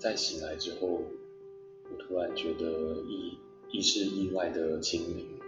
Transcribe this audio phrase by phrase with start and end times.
[0.00, 1.02] 在醒来之后，
[1.90, 3.38] 我突然觉得意
[3.70, 5.38] 意识意外的清明，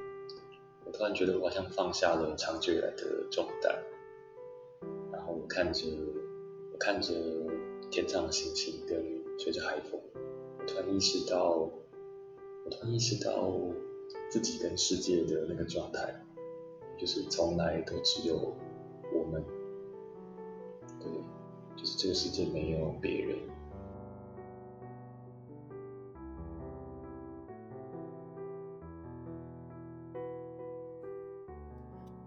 [0.85, 3.75] 我突然觉得我好像放下了长久以来的重担，
[5.11, 5.87] 然后我看着
[6.71, 7.15] 我看着
[7.91, 9.03] 天上的星星跟
[9.39, 9.99] 吹着海风，
[10.59, 11.71] 我突然意识到，
[12.65, 13.59] 我突然意识到
[14.31, 16.15] 自己跟世界的那个状态，
[17.01, 18.55] 就是从来都只有
[19.15, 19.43] 我们，
[21.01, 21.11] 对，
[21.75, 23.39] 就是这个世界没有别人。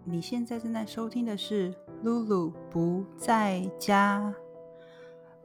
[0.08, 1.72] 你现在正在收听的是
[2.04, 4.36] 《露露不在家》。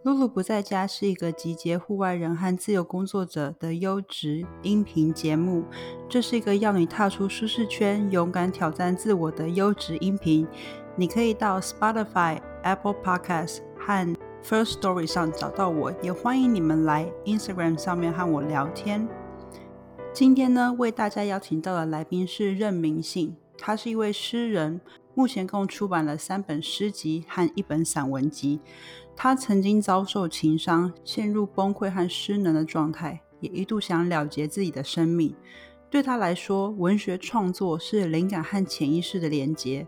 [0.03, 5.65] 露露不在家是一个集结户外人和自由工作者的优质音频节目。
[6.11, 10.47] 这是一个要你踏出舒适圈、勇敢挑战自我的优质音频。
[10.95, 14.15] 你可以到 Spotify、Apple Podcasts 和
[14.45, 19.09] First Story 上找到我，也欢迎你们来 Instagram 上面和我聊天。
[20.13, 23.35] 今天呢，为大家邀请到的来宾是任明信。
[23.63, 24.80] 他是一位诗人，
[25.15, 28.59] 目前共出版了三本诗集和一本散文集。
[29.15, 35.37] 他曾经遭受情伤，陷入崩溃和失能的状态，也一度想了结自己的生命。
[35.91, 39.87] 对他来说，文学创作是灵感和潜意识的连结。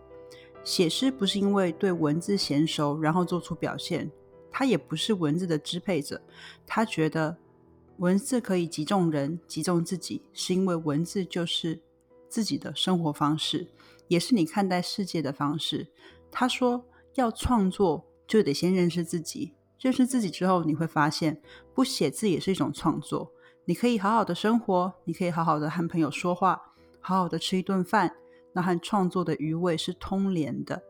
[0.62, 4.10] 写诗不是因为对文字娴熟，然后做出表现。
[4.50, 6.20] 他也不是文字的支配者。
[6.66, 7.34] 他觉得
[7.96, 11.80] 文字可以击中人，击中自己，是因为文字就是。
[12.32, 13.68] 自己的生活方式，
[14.08, 15.86] 也是你看待世界的方式。
[16.30, 16.82] 他说，
[17.16, 19.52] 要创作就得先认识自己。
[19.78, 21.42] 认识自己之后，你会发现，
[21.74, 23.30] 不写字也是一种创作。
[23.66, 28.16] 你可以好好的生活，你可以好好的和朋友说话，好好的吃一顿饭，
[28.54, 30.82] 那和创作的余味是通连的。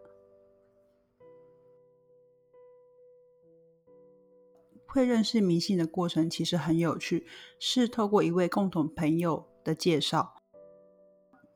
[4.86, 7.27] 会认识迷信的过程其实很有趣，
[7.58, 10.41] 是透过一位共同朋友的介绍。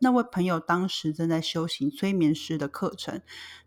[0.01, 3.21] 那位朋友当时正在修行催眠师的课程。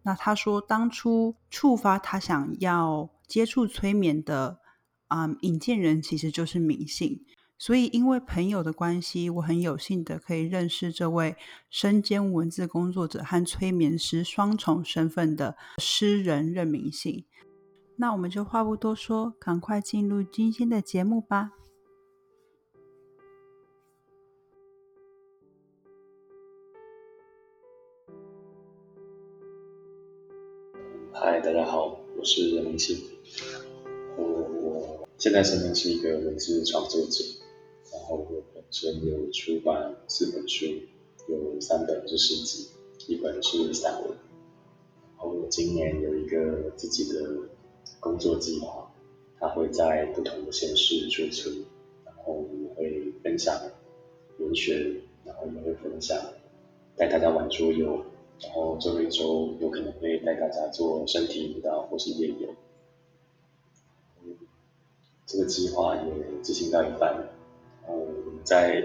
[0.03, 4.59] 那他说，当初触发他想要接触催眠的
[5.07, 7.25] 啊引荐人其实就是冥信。
[7.57, 11.35] 所以，因为朋友的关系，我很有幸的可以认识这位
[11.69, 17.25] 身兼文字工作者和催眠师双重身份的诗人任明信。
[17.97, 21.51] 那我们就话不多说，赶快进入今天的节目吧。
[31.41, 32.97] 大家好，我是任明信。
[34.17, 34.25] 我
[34.61, 37.23] 我现在身份是一个文字创作者，
[37.93, 40.65] 然后我本身有出版四本书，
[41.29, 42.67] 有三本是诗集，
[43.07, 44.09] 一本是散文。
[44.11, 47.25] 然后我今年有一个自己的
[48.01, 48.91] 工作计划，
[49.39, 51.55] 它会在不同的县市出村，
[52.03, 53.57] 然后我会分享
[54.39, 56.21] 文学，然后也会分享
[56.97, 58.03] 带大家玩桌游。
[58.41, 62.49] 然后这一周有可能会带大家做身体舞蹈或是夜游，
[65.25, 68.81] 这个计划也执行到一半，然后我们在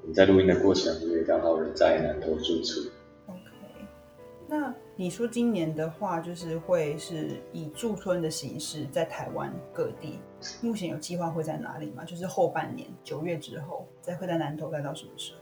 [0.00, 2.80] 我们在录音的过程也刚好人在南投住处。
[3.26, 3.40] OK，
[4.48, 10.18] 那你说今年的话，就是会是以驻村的形式在台湾各地，
[10.62, 12.04] 目前有计划会在哪里吗？
[12.04, 15.34] 就是后半年九月之后，再会在南投，再到什么时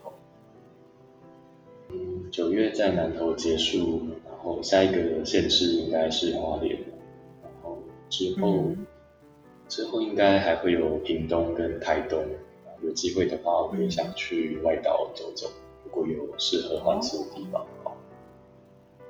[2.31, 6.79] 九月在南投结束，然后下一个县市应该是花莲，
[7.43, 7.77] 然后
[8.09, 8.63] 之后
[9.67, 12.23] 之后应该还会有屏东跟台东，
[12.83, 15.47] 有机会的话我也想去外岛走走，
[15.83, 17.65] 如果有适合换气的地方。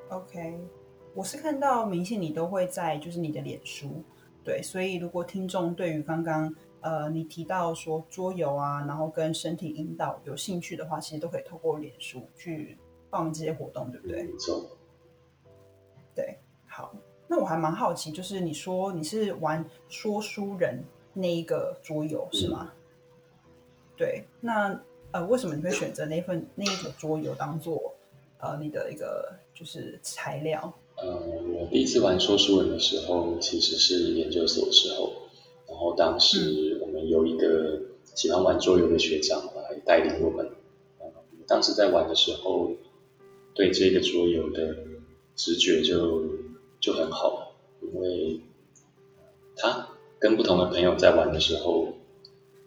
[0.09, 0.59] OK，
[1.14, 4.03] 我是看到明信你都会在就是你的脸书，
[4.44, 12.78] 对，所以如果听众对于刚刚呃你提到说桌游啊，然后跟身体引导有兴趣的话，其实都可以透过脸书去。
[13.12, 14.24] 报名这些活动，对不对？
[14.24, 14.66] 没错。
[16.16, 16.96] 对，好。
[17.28, 20.81] 那我还蛮好奇，就是你说你是玩说书人
[21.14, 22.72] 那一个桌游是吗？
[23.97, 24.23] 对。
[24.40, 27.94] 那呃，为什么你会选择那份那一个桌游当做
[28.40, 30.73] 呃你的一个就是材料？
[30.96, 35.31] 呃，我第一次玩说书人的时候，其实是研究所的时候，然
[35.82, 37.82] 后当时我们有一个
[38.16, 40.50] 喜欢玩桌游的学长来带领我们。
[41.48, 42.72] 当时在玩的时候。
[43.54, 44.78] 对这个桌游的
[45.36, 46.24] 直觉就
[46.80, 48.40] 就很好，因为
[49.58, 49.90] 他
[50.20, 51.90] 跟不同的朋友在玩的时候，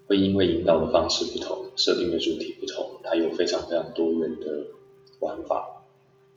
[0.07, 4.67] 会因为引导的方式不同，设定的主题不同，它有非常非常多元的
[5.21, 5.87] 玩法，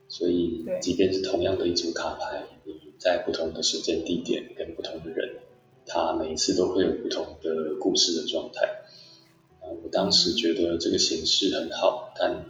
[0.08, 5.36] 所以即便是同样的一组卡牌，你在不同的时间地点跟不同的人，
[5.88, 8.66] 他每一次都会有不同的故事的状态。
[9.60, 12.44] 啊，我当时觉得这个形式很好，但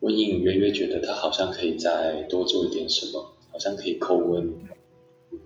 [0.00, 4.54] 我隐隐约约觉得它好像可以再多做一点什么，好像可以叩问
[5.30, 5.36] 我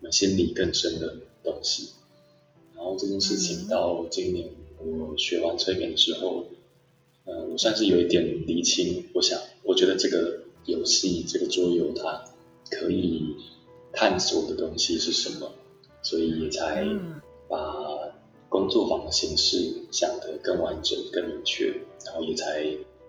[0.00, 1.90] 们心里更深的东西。
[2.74, 4.48] 然后这件事情到今年
[4.78, 6.46] 我学完催眠之后，
[7.24, 9.06] 嗯，我算是有一点厘清。
[9.14, 12.24] 我想，我觉得这个游戏、这个桌游它
[12.70, 13.36] 可以
[13.92, 15.52] 探索的东西是什么，
[16.04, 16.86] 所以也才
[17.48, 17.58] 把
[18.48, 19.56] 工作坊的形式
[19.90, 21.74] 想得更完整、更明确，
[22.06, 22.64] 然后也才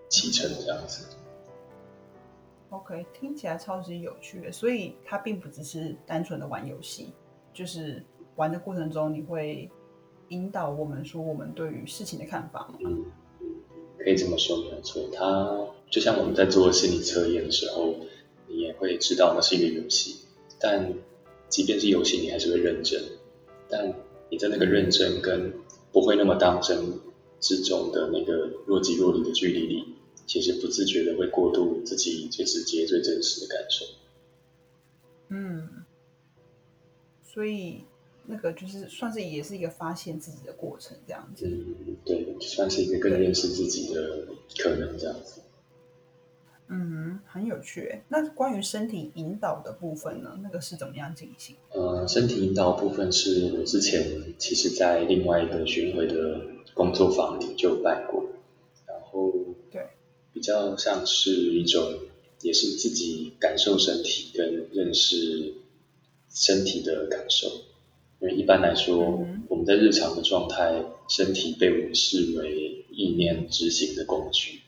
[0.08, 1.06] 启程这样子。
[2.70, 4.50] OK，听起来超级有趣的。
[4.50, 7.12] 所以它并不只是单纯的玩游戏，
[7.54, 8.02] 就是
[8.34, 9.70] 玩的过程中你会
[10.30, 12.78] 引导我们说我们对于事情的看法吗？
[12.80, 13.04] 嗯。
[13.98, 17.94] 可以这么说没有错，它就像我们在做心理测验的时候，
[18.46, 20.20] 你也会知道那是一个游戏，
[20.60, 20.92] 但
[21.48, 23.02] 即便是游戏，你还是会认真。
[23.68, 23.94] 但
[24.30, 25.52] 你在那个认真跟
[25.92, 27.00] 不会那么当真
[27.40, 29.84] 之中的那个若即若离的距离里，
[30.26, 33.84] 其实不自觉的会过度自己最直接、最真实的感受。
[35.28, 35.84] 嗯，
[37.22, 37.82] 所以。
[38.28, 41.46] 那个就是算是也是一个发现自己的过程，这样子。
[41.46, 44.26] 嗯，对，算是一个更认识自己的
[44.58, 45.40] 可能，这样子。
[46.68, 48.02] 嗯，很有趣。
[48.08, 50.38] 那关于身体引导的部分呢？
[50.42, 51.54] 那个是怎么样进行？
[51.70, 56.40] 呃，身体引导部分是我之前其实在另外一个巡回的
[56.74, 58.24] 工作坊里就办过，
[58.86, 59.32] 然后
[59.70, 59.86] 对，
[60.32, 61.82] 比较像是一种
[62.42, 65.54] 也是自己感受身体跟认识
[66.28, 67.48] 身体的感受。
[68.18, 74.60] 因为一般来说，我们在日常的状态，身体被我们视为意念执行的工具，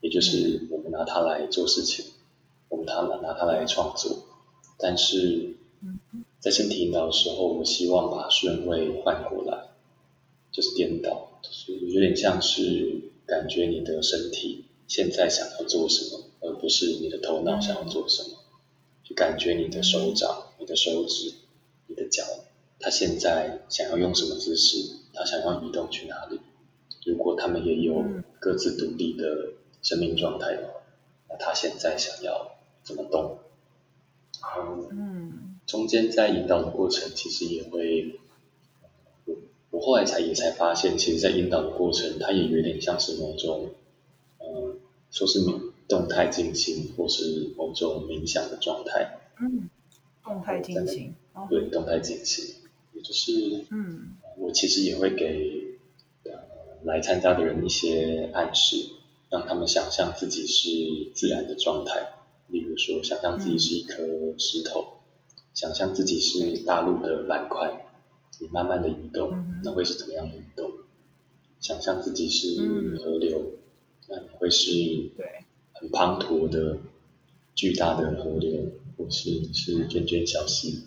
[0.00, 2.04] 也就是我们拿它来做事情，
[2.68, 4.24] 我们拿拿它来创作。
[4.78, 5.56] 但是，
[6.38, 9.68] 在身体引导的时候，我们希望把顺位换过来，
[10.50, 18.38] 就是颠倒，就是有点像是感觉你的身体现在想要做什么，而不是你的头脑想要做什么，
[19.04, 21.34] 就感觉你的手掌、你的手指。
[21.86, 22.22] 你的脚，
[22.78, 24.76] 它现在想要用什么姿势？
[25.12, 26.38] 它想要移动去哪里？
[27.04, 28.04] 如果他们也有
[28.38, 30.80] 各自独立的生命状态的话，
[31.28, 33.38] 那他现在想要怎么动？
[34.42, 38.18] 然后，嗯，中间在引导的过程，其实也会，
[39.26, 39.36] 我
[39.70, 43.70] 我后来才也才发现，其实，在引导的过程，它也有点像是某种，
[44.38, 44.78] 嗯，
[45.10, 45.40] 说是
[45.88, 49.18] 动态静心，或是某种冥想的状态。
[49.40, 49.68] 嗯，
[50.24, 51.14] 动态静心。
[51.48, 52.54] 对，动态进行，
[52.92, 55.78] 也就是，嗯，我其实也会给
[56.24, 56.32] 呃
[56.82, 58.76] 来参加的人一些暗示，
[59.30, 62.14] 让他们想象自己是自然的状态，
[62.48, 64.02] 例如说，想象自己是一颗
[64.38, 64.98] 石头，
[65.54, 67.86] 想象自己是大陆的板块，
[68.40, 69.32] 你慢慢的移动，
[69.62, 70.70] 那会是怎么样的移动？
[71.60, 73.52] 想象自己是河流，
[74.08, 74.72] 那你会是
[75.16, 75.26] 对
[75.74, 76.78] 很滂沱的
[77.54, 80.84] 巨大的河流，或是是涓涓小溪。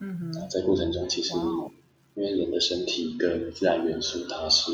[0.00, 1.32] 嗯哼，在过程中，其实
[2.14, 4.72] 因为人的身体跟自然元素它是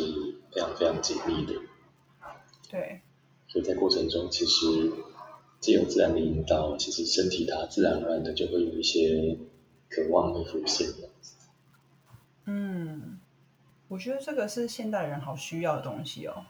[0.50, 1.53] 非常非常紧密的，
[2.70, 3.00] 对，
[3.49, 4.93] 所以在过程中，其实
[5.58, 9.37] 借由自然的引导，其实身体它自然而然的就会有一些
[9.88, 11.08] 渴望会浮现的。
[12.44, 13.19] 嗯，
[13.88, 16.44] 我觉得这个是现代人好需要的东西哦，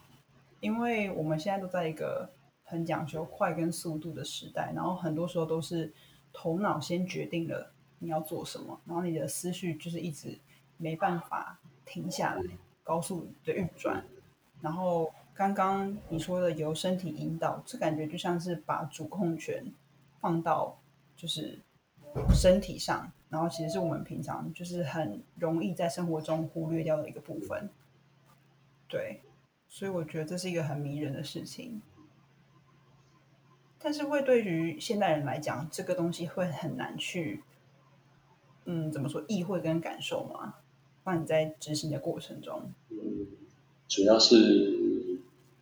[0.60, 2.30] 因为我们现在都在一个
[2.64, 5.92] 很讲究快跟速度的时代，然后很多时候都是
[6.32, 7.72] 头脑先决定了。
[8.02, 8.80] 你要做什么？
[8.86, 10.38] 然后你的思绪就是一直
[10.78, 12.42] 没办法停下来，
[12.82, 14.02] 高速的运转。
[14.62, 19.72] 然后刚刚你说的由身体引导，这感觉就像是把主控权
[20.20, 20.78] 放到
[21.16, 21.58] 就是
[22.34, 27.70] 身体上，然后其实是我们平常就是很容易在生活中忽略掉的一个部分。
[28.86, 29.22] 对，
[29.66, 31.80] 所以我觉得这是一个很迷人的事情。
[33.78, 37.42] 但是会对于现代人来讲，这个东西会很难去。
[38.66, 39.24] 嗯，怎么说？
[39.26, 40.56] 意会跟感受嘛，
[41.02, 42.70] 放你在执行的过程中。
[42.90, 43.26] 嗯，
[43.88, 44.79] 主要是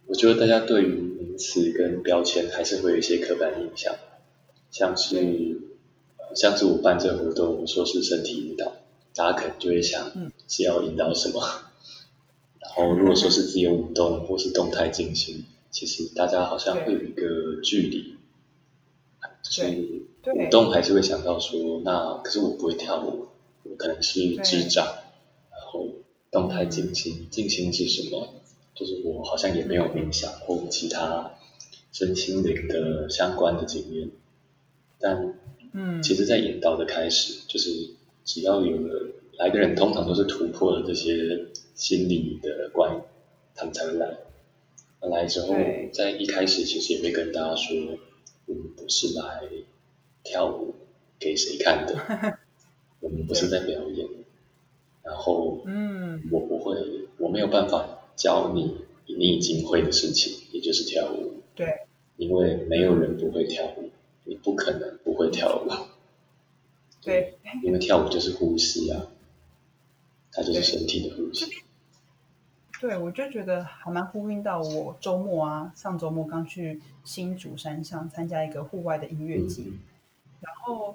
[0.09, 3.95] 我觉得大家对于名词跟标签还是会有一些刻板印象，
[4.71, 5.61] 像是
[6.35, 8.73] 像是我办这个活动，我说是身体引导，
[9.15, 10.11] 大家可能就会想
[10.49, 11.41] 是要引导什么。
[12.59, 18.17] 然后如果说是自由舞动或是动态进行，其实大家好像会有一个距离，
[19.43, 20.07] 所以。
[20.27, 23.29] 舞动还是会想到说，那可是我不会跳舞，
[23.63, 24.85] 我可能是智障。
[24.85, 25.89] 然后
[26.31, 28.35] 动态进行进行是什么？
[28.79, 31.33] 就是我好像也没有冥想或其他
[31.91, 34.11] 身心灵的相关的经验。
[35.01, 35.35] 但，
[35.73, 37.71] 嗯，其实，在引导的开始，就是
[38.25, 43.03] 只要有了来的人通常都是突破了这些心理的关，
[43.55, 44.19] 他们才会来。
[45.01, 45.55] 来之后，
[45.93, 47.77] 在一开始其实也会跟大家说，
[48.47, 49.43] 我们不是来
[50.25, 50.75] 跳舞
[51.19, 52.39] 给谁看的，
[53.01, 54.07] 我们不是在表演。
[55.05, 56.77] 然后，嗯，我不会，
[57.19, 61.43] 我没有办法教你你已经会的事情，也就是跳舞。
[61.55, 61.87] 对。
[62.17, 63.91] 因为没有人不会跳舞，
[64.25, 65.71] 你不可能不会跳舞。
[67.01, 67.39] 对。
[67.63, 69.07] 因为跳舞就是呼吸啊，
[70.33, 71.47] 它就是身体的呼吸。
[72.81, 79.73] 对，我就觉得还蛮呼应到我周末啊，上周末刚去新竹山上参加一个户外的音乐季，
[80.41, 80.95] 然后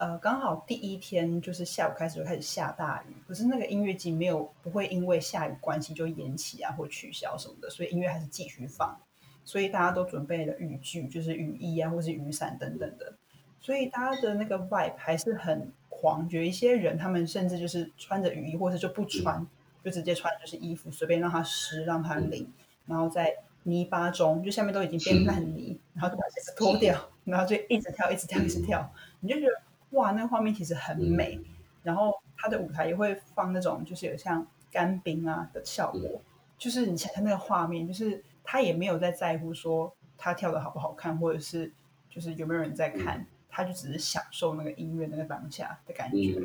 [0.00, 8.98] 呃，刚好第一天就是下午开始就开始下大雨，可是那个音乐季没有不会因为下雨关系就延期啊或取消什么的，所以音乐还是继续放，
[9.44, 13.12] 所以大家都准备了雨具，就是雨衣啊或是雨伞等等的，
[13.60, 19.46] 所以大家的那个 vibe 还是很狂，有一些人他们甚至就是穿着雨衣，或者就不穿。
[19.82, 22.46] 就直接穿就是衣服，随便让它湿，让它淋，
[22.84, 29.52] 然后在泥巴中，就下面都已经变烂泥，然后就把鞋子脱掉，然后就一直跳，一直跳，一直跳，你就觉得
[29.90, 31.40] 哇，那个画面其实很美。
[31.82, 36.20] 然后它的舞台也会放那种就是有像干冰啊的效果，
[36.58, 41.72] 就是你想想那个画面，就是他也没有在在乎说他跳的好不好看，或者是
[42.08, 46.40] 就是有没有人在看，他就只是享受那个音乐那个当下的感觉，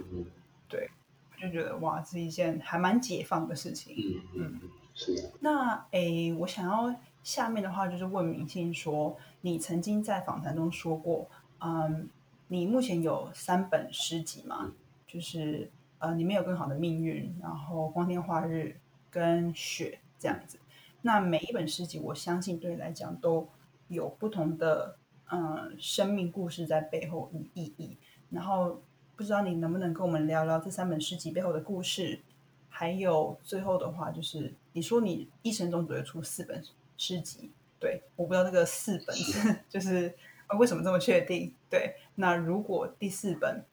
[0.67, 0.89] 对。
[1.37, 3.93] 就觉得哇，是一件还蛮解放的事情。
[4.35, 5.29] 嗯嗯，是的。
[5.41, 11.27] 那诶，我想要下面的话就是问明信说，你曾经在访谈中说过，
[11.59, 12.07] 嗯，
[12.47, 14.73] 你目前有三本诗集嘛？
[15.07, 20.59] 就是呃，你没有更好的命运，然后光天化日跟雪这样子。
[21.01, 23.47] 那每一本诗集，我相信对你来讲都
[23.87, 24.97] 有不同的
[25.31, 27.97] 嗯生命故事在背后与意义，
[28.29, 28.81] 然后。
[29.17, 32.19] 不知道你能不能跟我们聊聊这三本诗集背后的故事，
[32.67, 36.61] 还有最后的话，就是你说你一生中只会出四本
[36.97, 37.49] 诗集，
[37.79, 40.13] 对，我不知道这个四本是 就是
[40.47, 41.53] 呃为什么这么确定？
[41.75, 43.65] 对，那如果第四本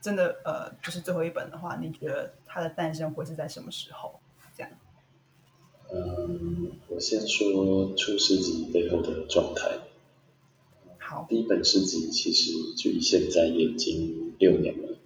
[0.00, 4.20] 真的呃就是最后一本的话，你觉得它的诞生会是在什么时候？
[4.56, 4.70] 这样？
[5.92, 9.78] 嗯，我先说出诗集背后的状态。
[11.00, 14.96] 好，第一本诗集其实距离现在已经六年了。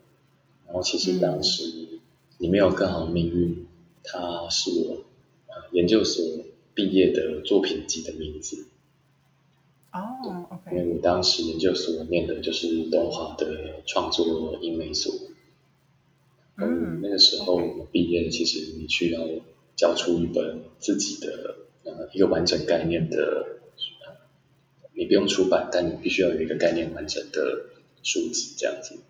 [0.66, 2.00] 然后其实当时
[2.36, 3.66] 你没有更好的命运，
[4.04, 5.04] 它是我
[5.70, 6.22] 研究所
[6.74, 8.66] 毕业的作品集的名字。
[9.92, 10.76] 哦，OK。
[10.76, 15.12] 因为我当时研究所念的就是东华的创作英美所。
[16.56, 17.00] 嗯。
[17.02, 19.20] 那个时候毕业，其实你需要
[19.76, 23.60] 交出一本自己的呃一个完整概念的，
[24.94, 27.66] 你不用出版，但你必须要有一个概念完整的
[28.02, 29.00] 书籍这样子。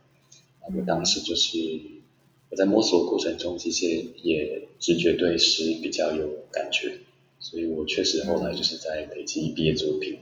[0.74, 1.58] 我当时就是
[2.50, 3.86] 我在摸索过程中，其实
[4.22, 6.98] 也直觉对诗比较有感觉，
[7.38, 10.18] 所以我确实后来就是在累积毕业作品。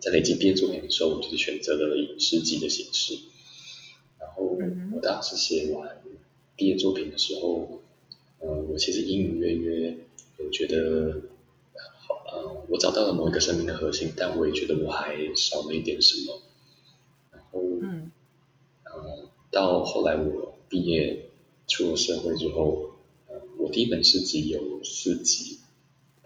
[0.00, 3.18] 在累积毕业作品的时候，我就是选择了以诗集的形式。
[4.18, 6.00] 然后我当时写完
[6.56, 7.80] 毕业作品的时候，
[8.40, 9.96] 嗯，我其实隐隐约约
[10.38, 11.22] 有觉得，
[12.06, 16.42] 好，嗯，我找到了某一个生命的核心，但我也觉得我还少了一点什么。
[17.32, 18.10] 然后，嗯。
[18.84, 21.28] 呃到后来我毕业
[21.66, 22.90] 出了社会之后，
[23.26, 25.58] 呃，我第一本诗集有四集，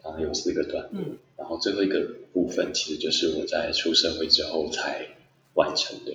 [0.03, 5.09] 它，有四个段落，然后最后一个部分其实就是我在出社会之后才
[5.55, 6.13] 完成的，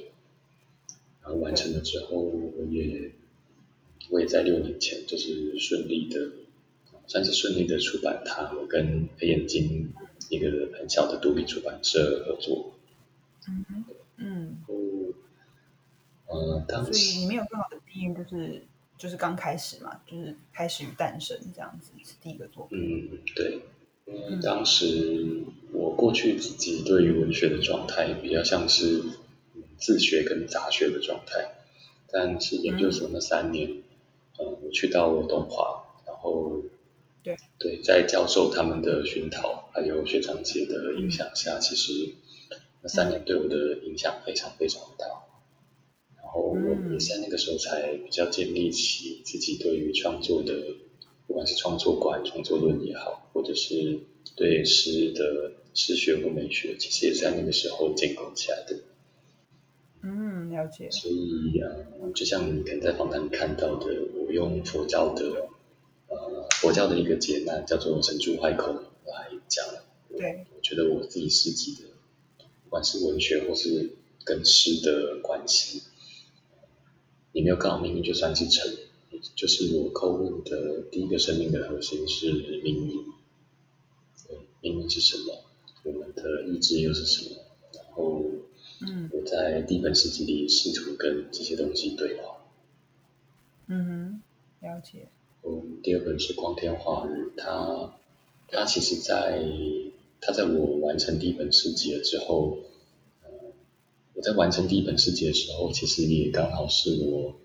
[1.24, 3.12] 然后完成了之后，我也
[4.12, 6.30] 我也在六年前就是顺利的，
[7.08, 9.92] 算是顺利的出版它，我跟黑眼睛
[10.30, 12.74] 一个很小的独立出版社合作，
[13.48, 13.86] 嗯
[14.18, 14.58] 嗯。
[16.28, 18.62] 呃，所以你没有更好的定义，就是
[19.00, 22.78] 就是刚开始嘛，就是开始与诞生这样子是第一个作品。
[22.78, 23.60] 嗯，对。
[24.12, 29.04] 嗯，当时我过去自己对于文学的状态比较像是
[29.78, 31.52] 自学跟杂学的状态，
[32.12, 33.84] 但是研究所那三年，
[34.40, 36.64] 嗯，我去到了东华，然后
[37.24, 37.38] 对。
[37.60, 42.16] 对，在教授他们的熏陶还有学长姐的影响下，其实
[42.82, 45.06] 那三年对我的影响非常非常大。
[46.16, 46.58] 然后我
[46.94, 50.54] 也在那个时候才比较建立起自己对于创作的，
[51.30, 54.00] 不管是创作观、创作论也好，或者是
[54.36, 58.80] 对诗的诗学或美学，其实也是在那个时候建构起来的。
[60.02, 60.90] 嗯，了解。
[60.90, 61.70] 所以啊，
[62.16, 65.48] 就像你可能在访谈里看到的，我用佛教的
[66.08, 68.74] 呃佛教的一个劫难叫做神珠坏口
[69.06, 69.64] 来讲。
[70.18, 70.48] 对。
[70.56, 71.90] 我觉得我自己诗集的，
[72.64, 73.92] 不管是文学或是
[74.26, 75.84] 跟诗的关系。
[77.32, 78.68] 你没有刚好命运就算是成，
[79.36, 82.32] 就是我叩问的第一个生命的核心是
[82.64, 83.06] 命运，
[84.28, 85.44] 对，命运是什么？
[85.84, 87.38] 我们的意志又是什么？
[87.74, 88.22] 然后，
[88.82, 92.38] 嗯我在第一本诗集里试图跟这些东西对话。
[93.68, 94.22] 嗯哼，
[94.68, 95.08] 了解。
[95.44, 97.94] 嗯，第二本是光天化日，它
[98.50, 99.42] 它其实在
[100.22, 102.58] 它在我完成第一本诗集了之后，
[103.24, 103.30] 呃，
[104.14, 107.36] 我在完成第一本诗集的时候，其实也刚好是我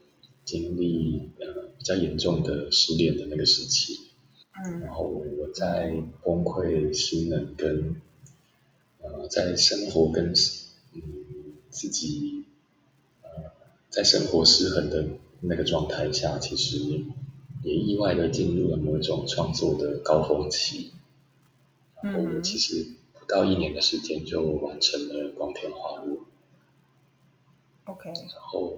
[0.45, 4.11] 经历呃比较严重的失恋的那个时期，
[4.65, 4.81] 嗯。
[4.81, 5.91] 然后我在
[6.23, 8.01] 崩溃、失能跟
[9.01, 10.35] 呃在生活跟
[10.93, 11.03] 嗯
[11.71, 12.45] 自己
[13.23, 13.31] 呃
[13.91, 15.07] 在生活失衡的
[15.41, 17.05] 那个状态下，其实
[17.63, 20.93] 也意外的进入了某一种创作的高峰期。
[22.03, 22.87] 然后我其实
[23.19, 26.11] 不到一年的时间就完成了《光天化日》
[27.87, 28.61] ，OK，然后《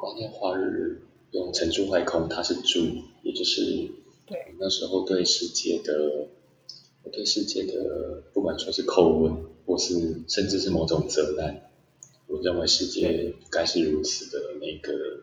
[0.00, 1.02] 光天化日》
[1.36, 2.80] 用成住坏空，它是住，
[3.22, 3.90] 也就是
[4.26, 6.26] 对，那时候对世界的，
[7.02, 11.70] 我对世界的，不管说是叩问，或是甚至是某种责难，
[12.26, 15.20] 我认为世界该是如此的那个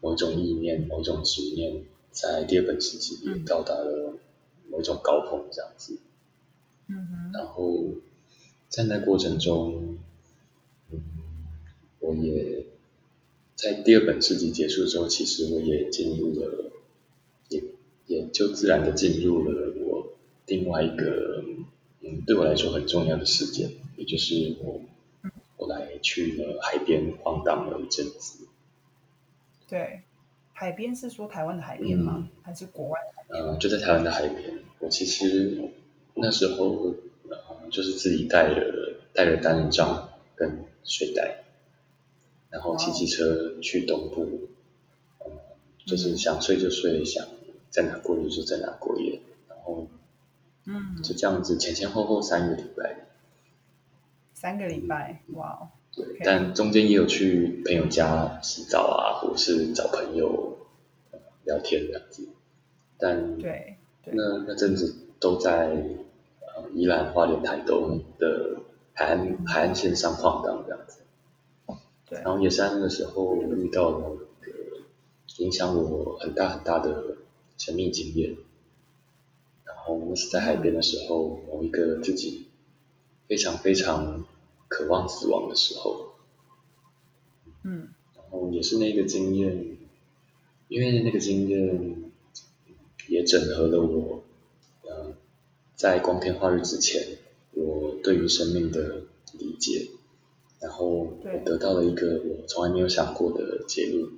[0.00, 4.18] 某种意念、某种执念，在第二本世纪里到达了
[4.68, 6.00] 某种高峰，这样子。
[6.88, 7.84] 嗯哼，然后
[8.68, 9.98] 在那过程中，
[10.90, 11.00] 嗯，
[12.00, 12.66] 我也
[13.62, 16.72] 在第二本诗集结束之后，其实我也进入了，
[17.48, 17.62] 也
[18.06, 20.14] 也就自然的进入了我
[20.46, 21.44] 另外一个，
[22.00, 24.80] 嗯，对我来说很重要的事件，也就是我
[25.56, 28.48] 我来去了海边晃荡了一阵子，
[29.68, 30.00] 对，
[30.52, 32.14] 海边是说台湾的海边吗？
[32.16, 33.44] 嗯还是国外的海边？
[33.44, 35.70] 呃，就在台湾的海边，我其实
[36.14, 36.96] 那时候
[37.28, 41.44] 呃就是自己带了带了单人帐跟睡袋，
[42.52, 44.48] 然后骑机车去东部，
[45.18, 45.32] 呃，
[45.84, 47.26] 就是想睡就睡，想
[47.70, 49.88] 在哪过夜就在哪过夜，然后
[50.66, 53.08] 嗯，就这样子前前后后三个礼拜，
[54.34, 60.58] 三个礼拜，哇哦，对但中间也有去朋友家洗澡啊，或者是找朋友、
[61.10, 62.28] 呃聊天这样子，
[62.98, 65.70] 但对对，那那阵子都在
[66.40, 68.60] 呃宜兰花莲台东的
[68.92, 71.01] 海岸海岸线上晃荡这样子，
[72.12, 72.20] 对。
[72.22, 74.52] 然后也是在那个时候遇到了一个
[75.38, 77.16] 影响我很大很大的
[77.56, 78.36] 神秘经验，
[79.64, 82.48] 然后那是在海边的时候，某一个自己
[83.28, 84.24] 非常非常
[84.68, 86.12] 渴望死亡的时候，
[87.62, 87.88] 嗯。
[88.14, 89.78] 然后也是那个经验，
[90.68, 92.12] 因为那个经验
[93.08, 94.22] 也整合了我，
[94.82, 95.14] 呃，
[95.76, 97.18] 在光天化日之前，
[97.52, 99.02] 我对于生命的
[99.38, 99.88] 理解，
[100.62, 104.12] 然后我得到了一个我从来没有想过的结论，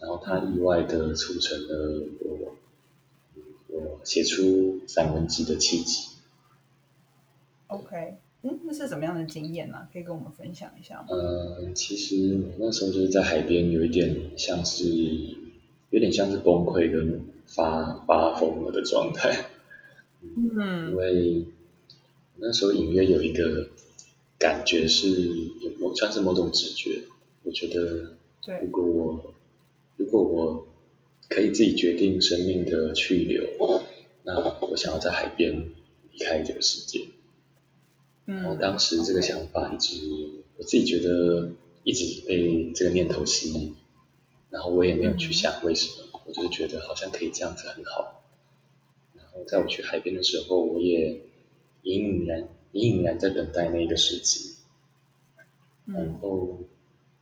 [0.00, 2.56] 然后它意外的促成了我，
[3.68, 6.08] 我写出散文集的契机。
[7.66, 11.08] ，OK，嗯，那是什么样的经验呢、可以跟我们分享一下吗？
[11.10, 14.84] 呃，其实我那时候就是在海边，有一点像是，
[15.90, 19.50] 有点像是崩溃跟发发疯了的状态。
[20.22, 21.44] 嗯因嗯为
[22.36, 23.68] 那时候隐约有一个
[24.38, 25.08] 感觉是
[25.60, 27.02] 有某像是某种直觉，
[27.42, 28.16] 我觉得
[28.62, 29.34] 如，果我
[29.96, 30.66] 如果我
[31.28, 33.82] 可以自己决定生命的去留，
[34.22, 35.70] 那我想要在海边
[36.12, 37.06] 离开这个世界。
[38.26, 39.96] 然后嗯，当时这个想法一直，
[40.56, 41.52] 我自己觉得
[41.84, 43.74] 一直被这个念头吸引，
[44.50, 48.24] 然后我也没有去想为什么，我就是觉得好像可以这样子很好。
[49.14, 51.20] 然后在我去海边的时候，我也
[51.82, 54.54] 隐隐然隐隐然在等待那个时机，
[55.86, 56.58] 然嗯后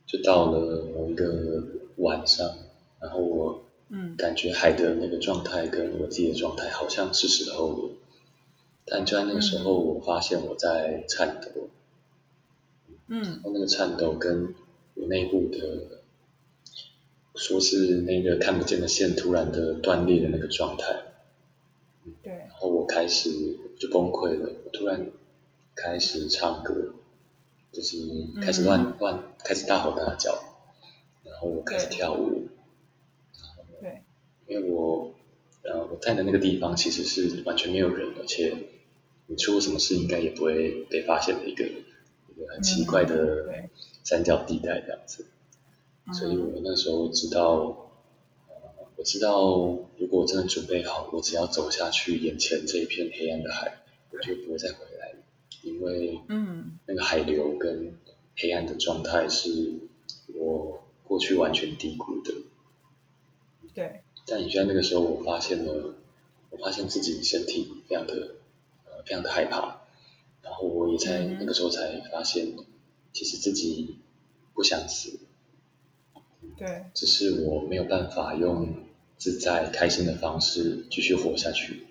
[0.05, 1.63] 就到了某一个
[1.97, 2.57] 晚上，
[2.99, 4.15] 然后我嗯。
[4.17, 7.89] 感觉海的那个状态跟我自己的状态好像是时候了，
[8.85, 11.69] 但就在那个时候，我发现我在颤抖，
[13.07, 13.21] 嗯。
[13.23, 14.55] 然后那个颤抖跟
[14.95, 16.01] 我内部的，
[17.35, 21.03] 说是那个看不见的线突然的断裂的那个状态，
[22.23, 23.29] 对，然后我开始
[23.77, 25.11] 就崩溃了，我突然
[25.75, 26.95] 开始唱歌，
[27.71, 27.97] 就是
[28.41, 30.31] 开始乱、乱，开始大吼大叫，
[31.23, 32.47] 然后我开始跳舞，
[33.81, 34.01] 对，
[34.47, 35.13] 因为我
[35.63, 38.55] 呃我在的那个地方其实是完全没有人，而且
[39.27, 43.45] 你出了什么事应该也不会被发现的一个一个很奇怪的
[44.03, 45.25] 三角地带这样子，
[46.13, 47.91] 所以我那时候知道，
[48.47, 48.55] 呃
[48.95, 49.41] 我知道
[49.97, 53.79] 如果我真的准备好，我只要走下去眼前这一片黑暗的海，
[54.11, 55.14] 我就不会再回来了，
[55.61, 57.97] 因为嗯那个海流跟
[58.37, 59.73] 黑暗的状态是
[60.33, 62.33] 我过去完全低估的。
[63.73, 64.01] 对。
[64.27, 65.93] 但你在那个时候，我发现了，
[66.49, 68.35] 我发现自己身体非常的
[68.85, 69.81] 呃非常的害怕，
[70.41, 72.55] 然后我也在那个时候才发现，
[73.13, 73.97] 其实自己
[74.55, 75.19] 不想死，
[76.57, 78.73] 对，只是我没有办法用
[79.17, 81.85] 自在开心的方式继续活下去。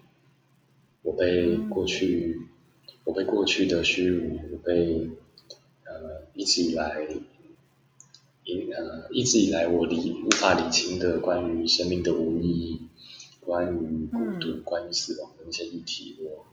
[1.02, 2.40] 我被过去，
[3.04, 5.10] 我被过去的虚无，我被
[5.84, 7.06] 呃一直以来。
[8.46, 12.80] 一呃，一直以来我理无法理清的关于生命的无意义，
[13.40, 16.44] 关于孤独、关于死亡的那些议题，我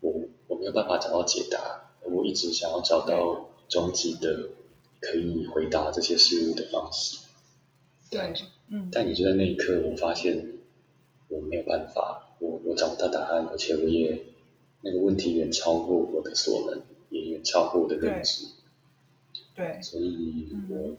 [0.00, 1.90] 我我没有办法找到解答。
[2.04, 4.50] 我一直想要找到终极的
[5.00, 7.18] 可以回答这些事物的方式。
[8.08, 8.32] 对，
[8.68, 8.88] 嗯。
[8.92, 10.60] 但也就在那一刻，我发现
[11.26, 14.22] 我没有办法，我我找不到答案，而且我也
[14.82, 18.46] 那个问题远超过我的所能，也远超过我的认知。
[19.54, 19.80] 对。
[19.80, 20.96] 所以我。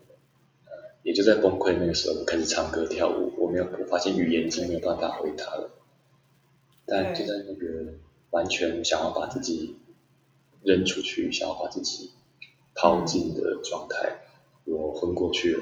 [1.04, 3.34] 也就在崩溃那个时候，我开始唱歌跳舞。
[3.38, 5.70] 我没有，我发现语言已经没有办法回答了。
[6.86, 7.96] 但就在那个
[8.30, 9.76] 完全想要把自己
[10.62, 12.12] 扔出去、想要把自己
[12.74, 14.22] 抛进的状态，
[14.64, 15.60] 我昏过去了。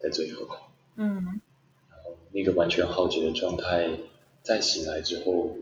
[0.00, 0.48] 在最后，
[0.96, 1.40] 嗯，
[1.88, 3.96] 然后那个完全耗竭的状态，
[4.42, 5.56] 在醒来之后，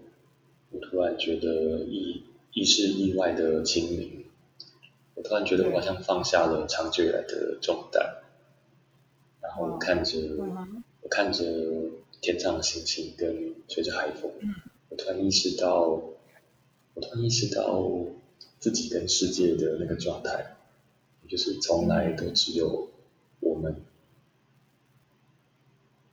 [0.72, 4.24] 我突然觉得意意识意外的清明。
[5.14, 8.22] 我突然觉得我好像放下了长久以来的重担。
[9.40, 10.18] 然后我看着，
[11.02, 11.44] 我看着
[12.20, 14.32] 天上的星星跟吹着海风，
[14.88, 16.02] 我突然意识到，
[16.94, 17.92] 我突然意识到
[18.58, 20.56] 自己跟世界的那个状态，
[21.28, 22.88] 就是从来都只有
[23.40, 23.82] 我们，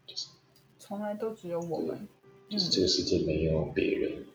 [0.05, 0.27] 就是
[0.77, 2.07] 从来都只有我们，
[2.49, 4.25] 就是这个世界没有别人。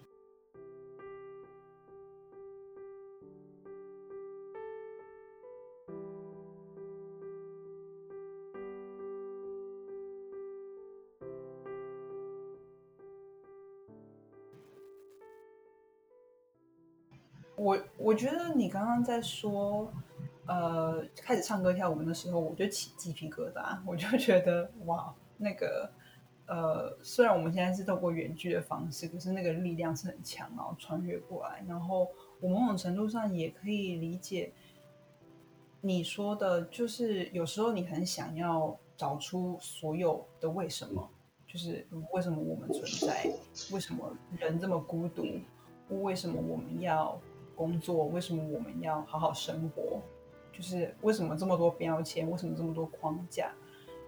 [18.04, 19.90] 我觉得你刚刚在说，
[20.44, 25.90] 呃，开始唱歌跳舞的时候，我就起鸡皮疙瘩，我就觉得哇，那个，
[26.44, 32.06] 呃，虽然我们现在是透过远距的方式，可是那个力量是很强，然后穿越过来，然后
[32.40, 34.52] 我某种程度上也可以理解
[35.80, 41.08] 你说的，就是有时候你很想要找出所有的为什么，
[41.46, 43.32] 就是为什么我们存在，
[43.72, 45.24] 为什么人这么孤独，
[46.02, 47.18] 为什么我们要。
[47.54, 50.00] 工作为什么我们要好好生活？
[50.52, 52.30] 就是为什么这么多标签？
[52.30, 53.52] 为什么这么多框架？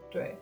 [0.08, 0.36] 对，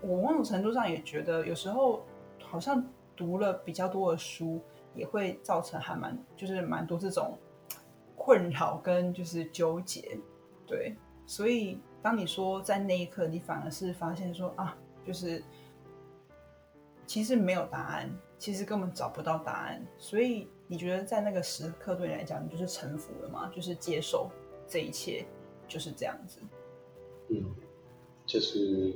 [0.00, 2.04] 我某种程度上也觉得，有时候
[2.40, 2.84] 好像
[3.16, 4.60] 读了比较多的书，
[4.94, 7.36] 也会造成还蛮就是蛮多这种
[8.14, 10.16] 困扰跟就是纠结。
[10.66, 10.94] 对，
[11.26, 15.42] 所以当你说在那一刻，你反而是发现说啊，就是
[17.06, 20.48] 其实没有答案，其实根本找不到答案，所以。
[20.70, 23.50] 你觉得在那个时刻对你来讲，你就是臣服了吗？
[23.56, 24.30] 就是接受
[24.68, 25.24] 这一切，
[25.66, 26.38] 就是这样子。
[27.28, 27.42] 嗯，
[28.26, 28.92] 就是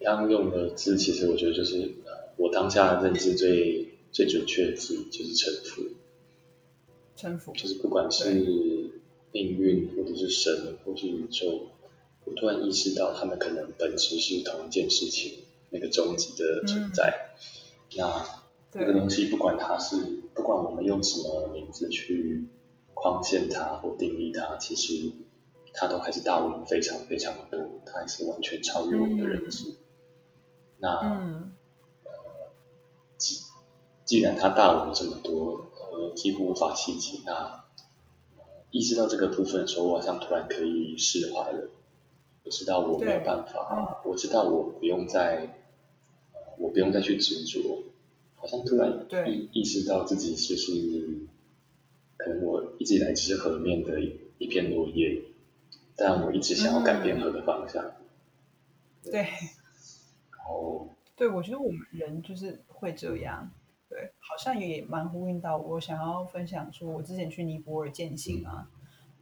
[0.00, 1.88] 刚用的字，其实我觉得就是
[2.36, 5.82] 我当下认知最最准确的字，就是臣服。
[7.14, 8.32] 臣服，就是不管是
[9.30, 11.68] 命运，或者是神，或是宇宙，
[12.24, 17.36] 我突然意识到，他们可能本质是同一件事情，那个终极的存在。
[17.96, 18.41] 那。
[18.72, 19.96] 这个东西不管它是，
[20.34, 22.48] 不管我们用什么名字去
[22.94, 25.12] 框限它或定义它，其实
[25.74, 29.74] 它都还是大我们非常非常的多，它还是完全超越我们的认知。
[30.78, 31.52] 那呃，
[33.18, 33.42] 既
[34.06, 37.64] 既然它大我们这么多，呃，几乎无法企及，那
[38.70, 41.68] 意识到这个部分的时候，我好像突然可以释怀了。
[42.42, 45.60] 我知道我没有办法，我知道我不用再，
[46.58, 47.82] 我不用再去执着。
[48.42, 51.28] 好像突然意意识到自己就是，
[52.16, 55.22] 可能我一直以来只是河面的一一片落叶，
[55.94, 57.84] 但我一直想要改变河的方向。
[59.04, 59.20] 对。
[59.22, 60.88] 然后。
[61.14, 63.48] 对，我觉得我们人就是会这样。
[63.88, 68.68] 对，好像也蛮呼应到我想要分享说，我之前去尼泊尔践行啊，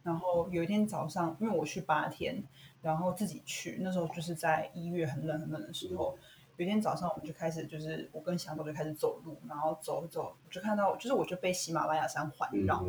[0.01, 2.43] 然后有一天早上，因为我去八天，
[2.81, 6.17] 然后自己去，那时候就是在一月很冷很冷的时候。
[6.61, 12.85] 有一天早上，我们就开始，就是我跟小狗就开始走路，然后走走，我就看到，就是我就被喜马拉雅山环绕，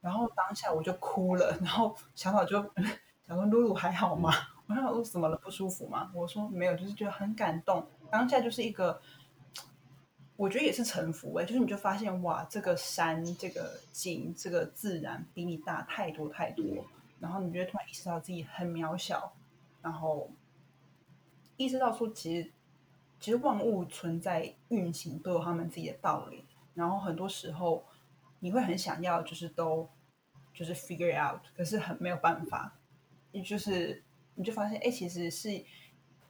[0.00, 2.62] 然后当下我就哭了，然后小宝就
[3.26, 4.32] 想说：“露露还好吗？”
[4.68, 5.36] 我说：“我怎么了？
[5.38, 9.02] 不舒服吗？”我说：“没有，就是觉得很感动。”当下就是一个，
[10.36, 16.64] 我觉得也是臣服哎，就是你就发现哇，这个山、这个景、这个自然比你大太多太多，
[17.18, 19.32] 然后你就突然意识到自己很渺小，
[19.82, 20.30] 然后
[21.56, 22.52] 意识到说其实。
[23.20, 27.84] 其实万物存在运行都有他们自己的道理，然后很多时候
[28.38, 29.88] 你会很想要就是都
[30.54, 32.76] 就是 figure out，可是很没有办法，
[33.32, 34.02] 你就是
[34.36, 35.64] 你就发现哎，其实是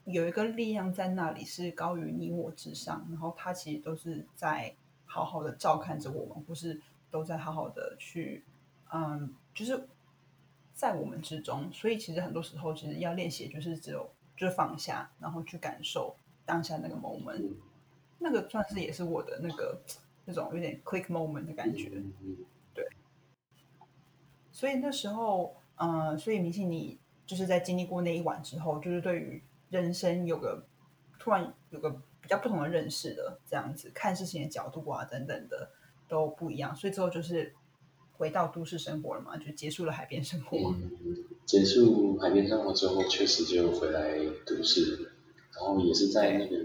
[0.05, 4.75] 有一个力量在那里是高于你我之上，然后它其实都是在
[5.05, 8.43] 好好的照看着我们，或是都在好好的去
[8.91, 9.87] 嗯，就是
[10.73, 16.17] 在我们之中，所以其实很多时候其实要练习就是只有就放下，然后去感受。
[16.49, 17.53] 当下那个 moment，
[18.19, 19.79] 那个算是也是我的那个
[20.25, 22.03] 那种有点 click moment 的感觉，
[22.73, 22.89] 对。
[24.51, 30.65] 所以那时候，呃，所以明信你就是在经历过那一晚之后，就是对于人生有个
[31.19, 31.91] 突然有个
[32.23, 35.71] 比较不同的认识的这样子看事情的角度啊等等的
[36.09, 37.55] 都不一样，所以之后就是
[38.17, 40.75] 回到都市生活了嘛，就结束了海边生活。
[41.45, 45.13] 结束海边生活之后，确实就回来都市。
[45.61, 46.57] 然后也是在那个，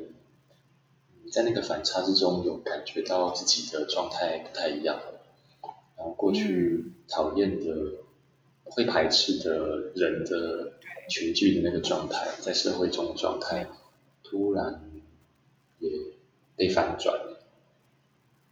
[1.32, 5.20] 在那个反差之中，有感觉到自己的状态不太一样了。
[5.98, 7.94] 然后过去讨厌的、
[8.66, 10.74] 会排斥的人的
[11.10, 13.68] 群聚的那个状态，在社会中的状态，
[14.24, 14.92] 突然
[15.80, 15.90] 也
[16.56, 17.40] 被反转了。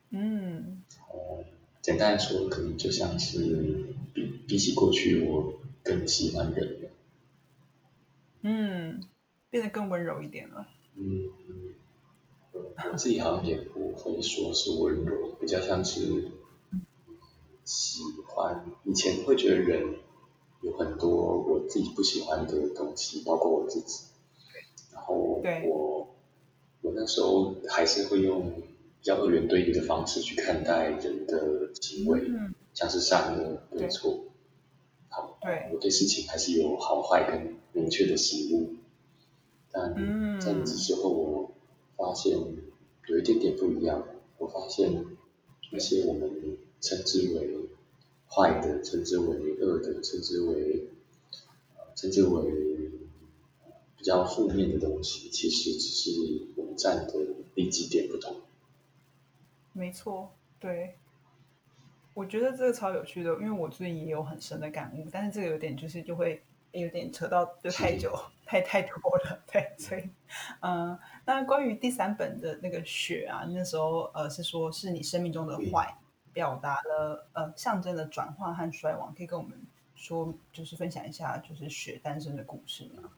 [0.10, 0.82] 嗯。
[1.12, 1.44] 哦，
[1.82, 6.90] 简单来说，可能就像是比比起过去，我更喜欢人了。
[8.42, 9.04] 嗯。
[9.52, 10.66] 变得更温柔一点了。
[10.96, 11.30] 嗯，
[12.54, 16.32] 我自己好像也不会说是温柔，比较像是
[17.66, 18.66] 喜欢。
[18.86, 19.96] 以前会觉得人
[20.62, 24.06] 有很多我自己不喜欢的东西，包括我自己。
[24.94, 26.16] 然后我
[26.82, 32.22] 我那时候还是会用比较二元对立的方式去看待人的行为，
[32.74, 34.26] 像是善恶对错。
[35.10, 38.76] 好，对，我对事情还是有好坏跟明确的醒悟。
[39.72, 39.94] 但
[40.40, 41.54] 在那之后，我
[41.96, 42.38] 发现
[43.08, 44.06] 有一点点不一样。
[44.38, 45.06] 我发现
[45.72, 47.58] 那些我们称之为
[48.28, 50.90] 坏的、称之为恶的、称之为
[51.96, 52.92] 称之为
[53.96, 57.14] 比较负面的东西，其实只是我们站的
[57.56, 58.36] 立基点不同。
[59.74, 60.96] 没错，对。
[62.14, 66.42] 我觉得这个超有趣的，因为我最近也有很深的感悟，但是这个有点就是就会。
[66.74, 68.18] 有点扯到就太久，
[68.52, 70.10] 太太多了，对， 所以，
[70.60, 75.98] 嗯，那关于第三本的那个雪啊，那时候呃是说是你生命中的坏，
[76.34, 79.58] 表达了呃象征的转化和衰亡，可以跟我们
[79.96, 83.12] 说，就是分享一下就是雪诞生的故事吗？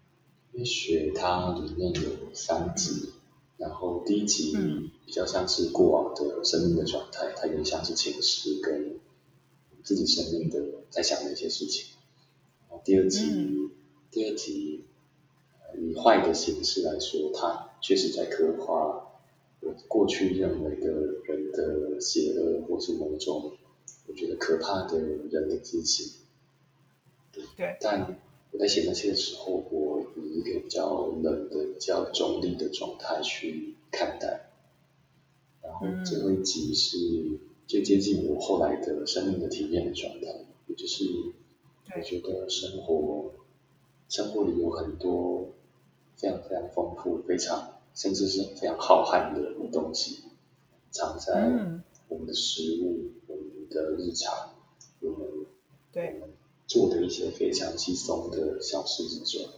[0.52, 3.14] 因为雪它里面有三集，
[3.58, 4.54] 然后第一集
[5.04, 9.00] 比较像是过往的生命的状态，它有点像是前世跟
[9.82, 10.60] 自己生命的
[10.92, 11.96] 在想的一些事情。
[12.84, 13.72] 第二集，
[14.12, 14.86] 第二集，
[15.78, 19.20] 以坏的形式来说，它确实在刻画
[19.62, 20.92] 我过去认为的
[21.26, 23.52] 人的邪恶，或是某种
[24.08, 26.14] 我觉得可怕的人的自己。
[27.56, 27.78] 对。
[27.80, 28.20] 但
[28.52, 34.52] 我在写那些的时候，我以一个比较冷的、比较中立的状态去看待。
[35.62, 36.98] 然后最后一集是
[37.68, 41.06] 最接近我后来的生命的体验的状态，也就是。
[41.96, 43.34] 我觉得生活，
[44.10, 45.50] 生活里有很多
[46.16, 50.24] 非常非常丰富、非常甚至是非常浩瀚的东西，
[50.92, 51.34] 藏在
[52.08, 54.54] 我们的食物、我们的日常、
[55.02, 55.28] 我们
[55.92, 56.22] 对
[56.68, 59.50] 做的一些非常轻松的小事之中。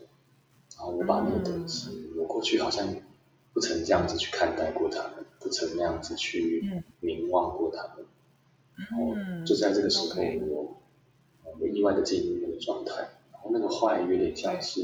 [0.77, 2.87] 然后我把那个东西，我过去好像
[3.53, 8.05] 不曾这样子去看待过他们，不曾那样子去凝望过他们。
[8.75, 10.81] 然后就在这个时候，我。
[11.57, 12.95] 我意外的进入那个状态，
[13.31, 14.81] 然后那个坏有点像是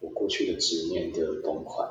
[0.00, 1.88] 我过去的执念的崩坏，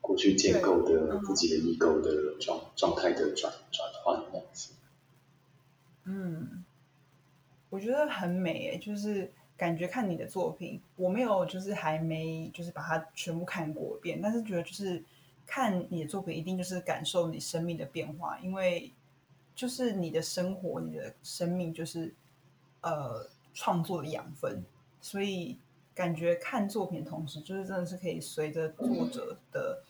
[0.00, 4.72] 过去建构的自己的异构的状状态的转转换这样子。
[6.04, 6.64] 嗯，
[7.70, 15.02] 我觉得很美诶，就是感觉看你的作品，我没有就是还没就是把它全部看过一遍，但是觉得就是
[15.46, 18.92] 看你的作品，一定就是感受你生命的变化，因为
[19.54, 22.14] 就是你的生活，你的生命就是。
[22.86, 24.62] 呃，创作的养分，
[25.00, 25.56] 所以
[25.94, 29.82] 感觉看作品同时，就是真的是可以随着作者的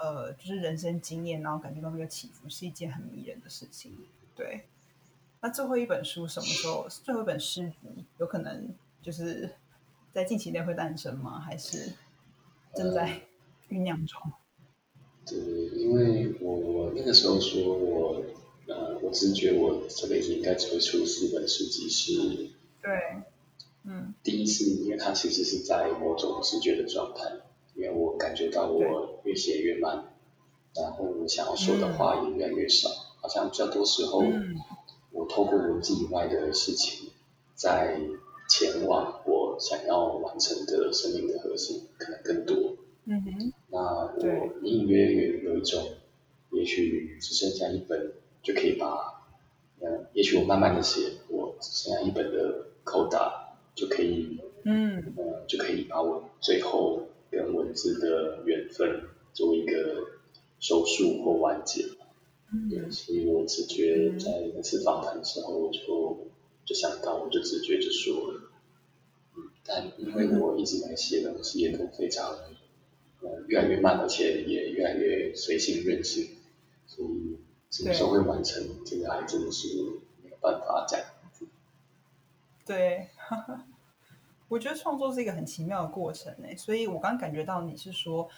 [0.00, 3.96] 呃，就是人生经验，然后感觉到那个起伏，是一件很迷人的事情。
[4.36, 4.66] 对，
[5.40, 6.86] 那最后一本书什么时候？
[6.88, 9.50] 最后一本诗集有可能就是
[10.12, 11.40] 在近期内会诞生吗？
[11.40, 11.92] 还是
[12.74, 13.22] 正在
[13.68, 14.20] 酝酿中？
[15.26, 18.24] 对，因为我我那个时候说我。
[18.70, 22.50] 呃，我只是觉得我这辈子应该只会出四本诗集，是，
[22.82, 23.22] 对，
[23.90, 27.24] 嗯，第一是因为它其实是在某种直觉的状态，
[27.74, 30.14] 因为我感觉到我越写越慢，
[30.74, 32.90] 然后我想要说的话也越来越少，
[33.22, 34.22] 好像比较多时候，
[35.10, 37.08] 我透过文字以外的事情，
[37.54, 37.98] 在
[38.50, 42.76] 前往我想要完成的生命的核心，可能更多。
[43.06, 43.52] 嗯哼。
[43.70, 45.82] 那我隐隐约约有一种，
[46.50, 49.24] 也许只剩下一本就可以把，
[49.80, 53.37] 嗯，也许我慢慢的写，我只剩下一本的扣打
[53.78, 57.02] 就可以，嗯，呃，就可以把我最后。
[57.30, 59.02] 跟文字的缘分
[59.34, 60.02] 做一个
[60.60, 61.84] 收束或完结，
[62.70, 66.26] 对，所以我直觉在那次访谈的时候，我就
[66.64, 68.40] 就想到，我就直觉就说了，
[69.36, 72.30] 嗯，但因为我一直在写东西，也都非常，
[73.20, 76.30] 呃，越来越慢，而且也越来越随性任性，
[76.86, 77.36] 所以
[77.70, 79.68] 什么时候会完成，这个还真的是
[80.24, 80.98] 没有办法讲。
[82.64, 83.08] 对。
[84.48, 88.28] 我觉得创作是一个很奇妙的过程诶，所以我刚感觉到你是说，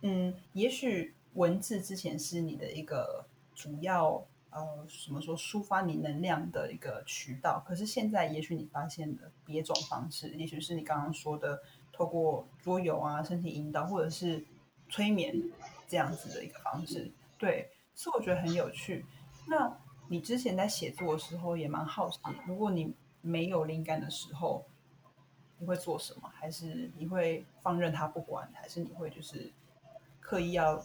[0.00, 11.60] 嗯，也许文字之前是你的一个主要呃，什么说抒发你能量的一个渠道，可是现在也许你发现了别种方式，也许是你刚刚说的
[11.92, 14.42] 透过桌游啊、身体引导或者是
[14.88, 15.34] 催眠
[15.86, 19.04] 这样子的一个方式，对，所以我觉得很有趣。
[19.46, 19.76] 那
[20.08, 24.64] 你之前在写作的时候也蛮好奇，如果你没有灵感的时候。
[25.58, 26.30] 你会做什么？
[26.34, 28.50] 还是你会放任他不管？
[28.54, 29.50] 还是你会就是
[30.20, 30.84] 刻意要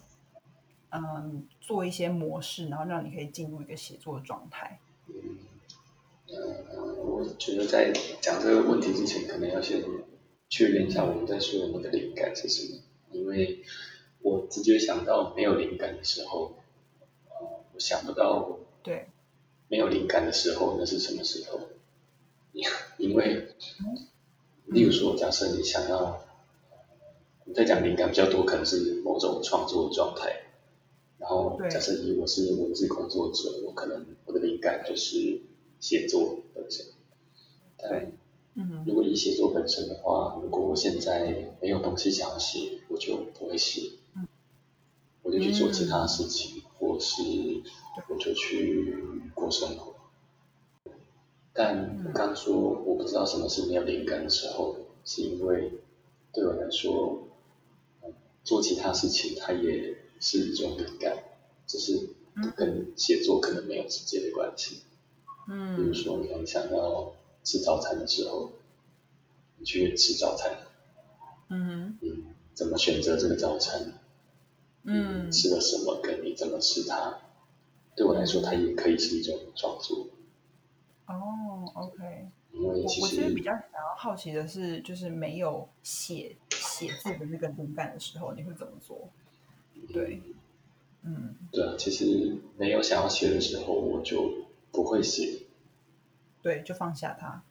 [0.92, 4.80] 嗯做一些模式，然后让你可以进入一个写作的状态？
[5.08, 5.38] 嗯，
[6.28, 9.84] 呃，我觉得在讲这个问题之前，可能要先
[10.50, 12.82] 确认一下我们在说的那个灵感是什么。
[13.12, 13.64] 因为
[14.22, 16.56] 我直接想到没有灵感的时候，
[17.30, 19.08] 呃，我想不到对
[19.68, 21.60] 没有灵感的时候那是什么时候？
[22.98, 23.56] 因为。
[24.70, 26.22] 例如说，假设你想要，
[27.46, 30.44] 你在讲灵感比较多，可能是某种创作状态。
[31.18, 35.42] 然后，假设以我是文字工作者，我可能我的灵感就是
[35.80, 36.86] 写作本身。
[37.78, 38.12] 但，
[38.54, 43.90] 嗯，如果以写作本身的话，如果我现在没有东西想要写，我就不会写，
[45.24, 47.22] 我就去做其他事情，或是
[48.08, 48.96] 我就去
[49.34, 49.96] 过生活。
[51.60, 55.74] 但我刚说我不知道什么是没有灵感的时候，是因为
[56.32, 57.28] 对我来说，
[58.46, 61.22] 做其他事情它也是一种灵感，
[61.68, 62.12] 只是
[62.56, 64.84] 跟写作可能没有直接的关系。
[65.50, 68.54] 嗯，比如说你很想要吃早餐的时候，
[69.58, 70.60] 你去吃早餐。
[71.50, 74.00] 嗯嗯，怎么选择这个早餐？
[74.84, 76.00] 嗯，吃了什么？
[76.02, 77.20] 跟你怎么吃它？
[77.98, 80.08] 对我来说，它也可以是一种创作。
[81.10, 89.10] 哦，OK，我我其实比较想要好奇的是，就是没有写写字的那个灵感的时候，你会怎么做？
[89.92, 90.22] 对，
[91.02, 95.48] 嗯，对啊，其实没有想要写的时候，我就不会写，
[96.44, 97.42] 对，就放下它。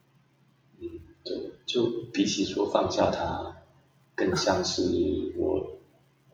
[0.79, 0.87] 嗯，
[1.25, 3.57] 对，就比起说放下它，
[4.15, 5.79] 更像是我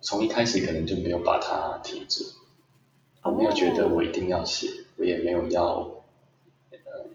[0.02, 2.24] 从一开始可能就没有把它停止，
[3.24, 5.95] 我没有觉得我一定要写，我也没有要。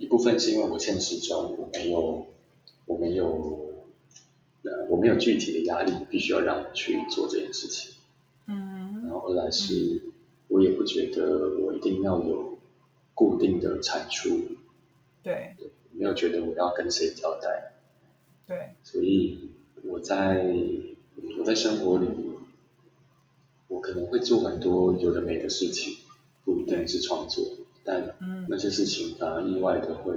[0.00, 2.26] 一部分是因为我现实中我没有，
[2.86, 3.84] 我没有，
[4.62, 7.92] 呃，我没有具体的压力，必须要让我去做这件事情。
[8.46, 9.02] 嗯。
[9.04, 10.02] 然后二来是，
[10.48, 12.58] 我也不觉得我一定要有
[13.14, 14.40] 固定的产出。
[15.22, 15.54] 对。
[15.92, 17.74] 没有觉得我要跟谁交代。
[18.46, 18.70] 对。
[18.82, 19.50] 所以
[19.82, 20.46] 我在
[21.38, 22.06] 我在生活里，
[23.68, 25.98] 我可能会做很多有的没的事情，
[26.42, 27.44] 不一定是创作。
[27.84, 28.14] 但
[28.48, 30.14] 那些事情反而意外的会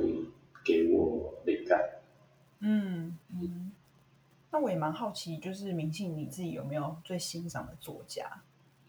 [0.64, 1.80] 给我灵感。
[2.60, 3.72] 嗯嗯，
[4.52, 8.42] 那我也蛮好奇，就是明信你自己有没有最欣赏的作家？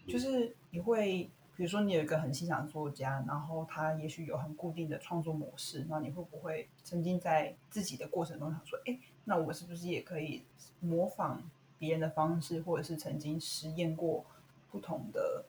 [0.07, 10.43] 就是你会，比如说你有一个很欣赏的作家，然后他也许有很固定的创作模式，那你会不会曾经在自己的过程中想说，哎，那我是不是也可以
[10.79, 11.43] 模仿
[11.79, 14.23] 别人的方式，或者是曾经实验过
[14.71, 15.45] 不同的？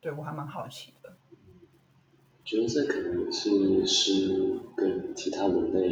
[0.00, 1.16] 对我还蛮好奇的。
[2.44, 5.88] 觉得这可能也是诗跟其他人类，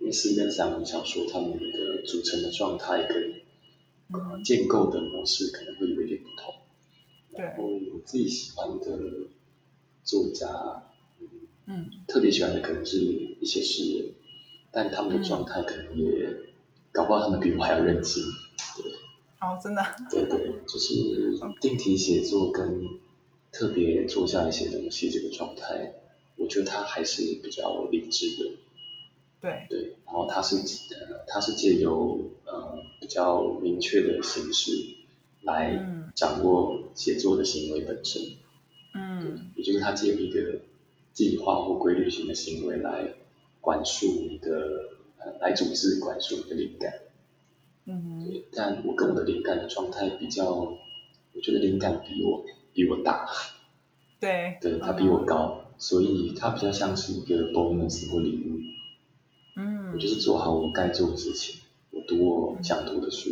[0.00, 6.54] 因为诗跟散文小说他们的组成的状态跟建构的模式可能会有一点不同。
[7.32, 9.28] 然后我自己喜欢的
[10.04, 10.84] 作家，
[11.64, 14.12] 嗯，特别喜欢的可能是一些诗人，
[14.70, 16.28] 但他们的状态可能也
[16.92, 18.22] 搞不好他们比我还要认真。
[18.76, 18.92] 对，
[19.40, 19.82] 哦，真的。
[20.10, 20.94] 对对，就是
[21.62, 23.05] 定题写作跟。
[23.56, 25.94] 特别做下一些东西，这个状态，
[26.36, 28.50] 我觉得他还是比较理智的。
[29.40, 29.66] 对。
[29.70, 34.72] 对，然后他是呃他是借由呃比较明确的形式
[35.40, 36.12] 来嗯。
[36.14, 38.22] 掌握写作的行为本身，
[38.94, 39.50] 嗯。
[39.56, 40.60] 也就是他借由一个
[41.14, 43.14] 计划或规律性的行为来
[43.62, 46.92] 管束你的呃来组织管束你的灵感。
[47.86, 52.44] 嗯但我跟我的灵感的状态比较，我觉得灵感比我
[52.76, 53.26] 比我大，
[54.20, 54.58] 对。
[54.60, 58.60] 对，他比我高，所以他比较像是一个 bonus 或礼物。
[59.56, 59.92] 嗯。
[59.92, 63.30] 我就是做好我该做的事情，我读我想读的书，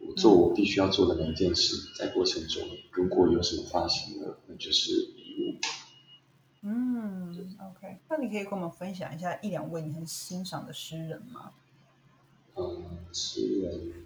[0.00, 5.54] 我做我必须要做的每一件事，在过程中如果有什么发生了，那就是礼物。
[6.62, 11.52] 嗯，OK，那你可以跟我们分享一下一两位你很欣赏的诗人吗？
[12.56, 14.03] 嗯，诗人，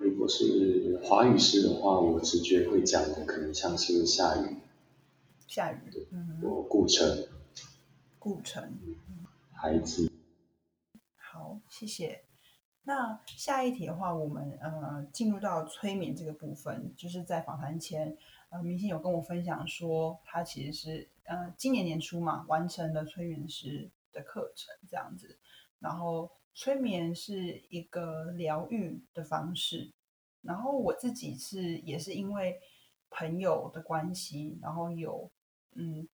[0.00, 4.56] 如果是华语诗的话，我直觉会讲的可能像是下雨，
[5.46, 6.38] 下雨，嗯。
[6.40, 7.28] 哼，我顾城，
[8.18, 8.78] 顾城，
[9.52, 10.10] 孩子，
[11.16, 12.24] 好，谢谢。
[12.82, 18.16] 那下一题的话，我们呃进入到催眠这个部分，就是在访谈前，
[18.48, 25.36] 呃，明星有跟我分享说，他其实是呃今年年初嘛完成了催眠师的课程这样子，
[25.78, 26.30] 然后
[26.60, 29.90] 催眠是一个疗愈的方式，
[30.42, 32.60] 然后我自己是也是因为
[33.08, 35.30] 朋友的关系，然后有
[35.72, 36.06] 嗯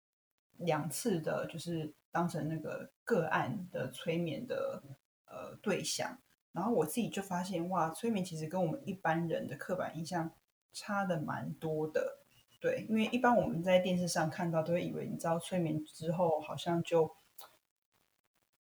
[0.58, 4.84] 两次的，就是当成那个个案的催眠的
[5.26, 6.16] 呃对象，
[6.52, 10.30] 然后我自己就发现哇，催眠其实跟我们一般人的刻板印象
[10.72, 12.20] 差的蛮多的。
[12.62, 17.12] 对，因为一般我们在电视上看到，都会以为你知道催眠之后，好像就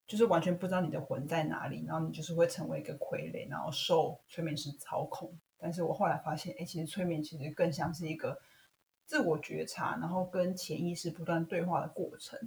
[0.08, 5.34] 就是完全不知道你的魂在哪里，然后你就是会成为一个傀儡，然后受催眠师操控。
[5.58, 8.39] 但是我后来发现，哎，其实催眠其实更像是一个
[9.06, 12.39] 自我觉察，然后跟潜意识不断对话的过程。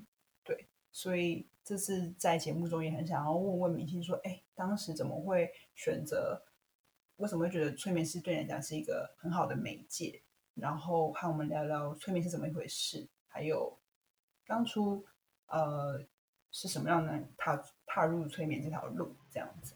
[0.44, 6.42] 对，所以这次在节目中也很想要问问明星说，哎，当时怎么会选择？
[7.16, 10.22] 为什么会觉得催眠师对你来讲是一个很好的媒介？
[10.54, 13.76] 然后和我们聊聊催眠是怎么一回事，还有
[14.46, 15.04] 当初
[15.46, 16.00] 呃
[16.51, 19.74] 是什么让人踏踏入催眠这条路这样子。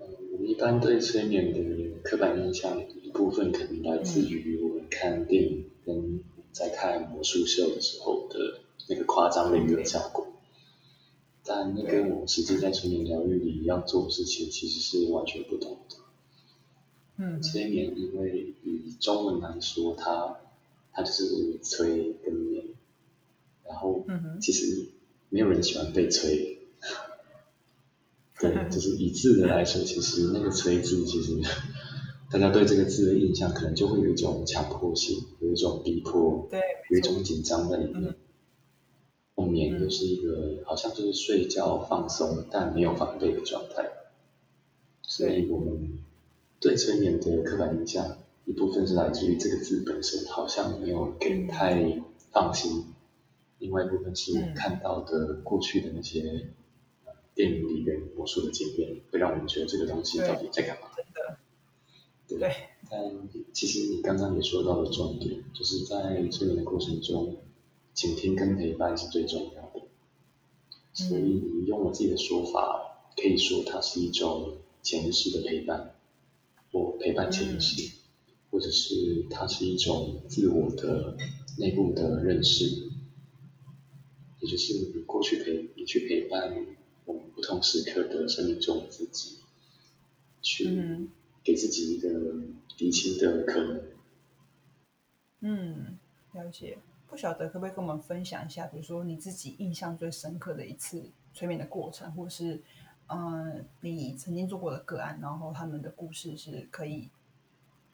[0.00, 10.26] 嗯，我们一般对催眠的刻板印象一部分可能来自于我们看电影跟在看魔术秀的时候的那个夸张的娱乐效果，
[11.44, 15.96] 但那跟我们实际在催眠疗愈里要做的事情其实是完全不同的。
[17.16, 17.42] 嗯。
[17.42, 20.38] 催眠因为以中文来说，它
[20.92, 22.64] 它就是催跟眠，
[23.64, 24.04] 然后
[24.40, 24.88] 其实
[25.30, 26.58] 没有人喜欢被催。
[28.40, 31.36] 对， 就是以字的来说，其实那个“催”字，其实
[32.30, 36.60] 大家对这个字的印象可能就会有一种强迫性，有一种逼迫，对，
[36.90, 38.14] 有一种紧张在里面嗯。
[39.34, 43.88] 后眠就是一个好像就是睡觉放松，但没有防备的状态。
[45.02, 45.98] 所以我们
[46.60, 52.02] 对催眠的刻板印象，一部分是来自于这个字本身好像没有给太
[52.32, 52.84] 放心，
[53.58, 56.48] 另外一部分是我看到的过去的那些
[57.04, 60.88] 呃电影里面魔术的经验，会让我们觉得这个东西到底在干嘛。
[60.94, 61.04] 对。
[62.38, 62.52] 对，
[62.90, 63.00] 但
[63.54, 67.38] 其实你刚刚也说到了重点，就是在催眠的过程中，
[67.94, 69.86] 倾听跟陪伴是最重要的。
[70.92, 75.94] 所以你用我自己的说法，可以说它是一种潜意识的陪伴，
[76.70, 77.94] 或陪伴潜意识，
[78.50, 81.16] 或者是它是一种自我的
[81.56, 82.90] 内部的认识，
[84.40, 86.54] 也就是你过去陪你去陪伴
[87.04, 89.38] 我们不同时刻的生命中的自己，
[90.42, 91.08] 去嗯
[91.42, 92.08] 给自己一个
[92.78, 93.82] 厘清的可能。
[95.40, 95.98] 嗯，
[96.32, 96.78] 了解。
[97.08, 102.62] 不晓得可不可以跟我们分享一下，比如说你自己印象最深刻的一次催眠的过程，或是
[103.06, 107.08] 嗯、呃你曾经做过的个案，然后他们的故事是可以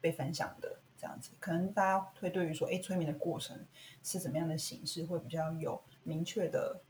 [0.01, 3.57] 被分享的，这样子，可能大家会对于说，哎，催眠的过程
[4.03, 6.81] 是怎么样的形式，会比较有明确的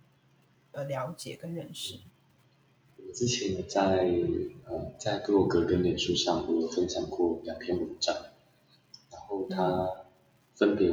[0.73, 1.99] 呃了解跟认识。
[2.97, 4.09] 我之前在
[4.67, 8.15] 呃在部落格跟脸书上，我有分享过两篇文章，
[9.11, 10.07] 然后它
[10.55, 10.89] 分别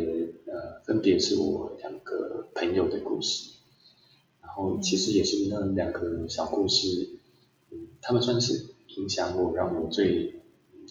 [0.46, 3.52] 呃分别是我两个朋友的故事，
[4.42, 7.10] 然后其实也是那两个小故事，
[7.70, 8.68] 嗯，他们算是
[8.98, 10.42] 影响我，让我最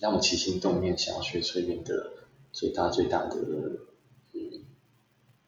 [0.01, 2.12] 让我起心动念想要学催眠的
[2.53, 3.37] 最大最大的
[4.33, 4.64] 嗯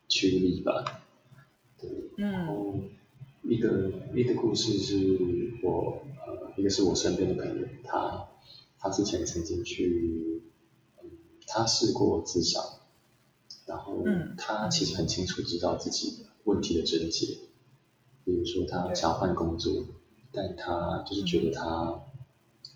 [0.09, 1.02] 驱力吧，
[1.83, 2.47] 对，然嗯。
[2.47, 2.75] 后
[3.43, 4.97] 一个一个故事是
[5.63, 8.29] 我呃，一个是我身边的朋友，他
[8.79, 10.43] 他之前曾经去，
[11.03, 11.11] 嗯，
[11.47, 12.61] 他试过自杀，
[13.67, 14.35] 然后嗯。
[14.39, 17.39] 他其实很清楚知道自己问题的症结，
[18.25, 19.85] 比如说他想换工作，
[20.33, 22.01] 但他就是觉得他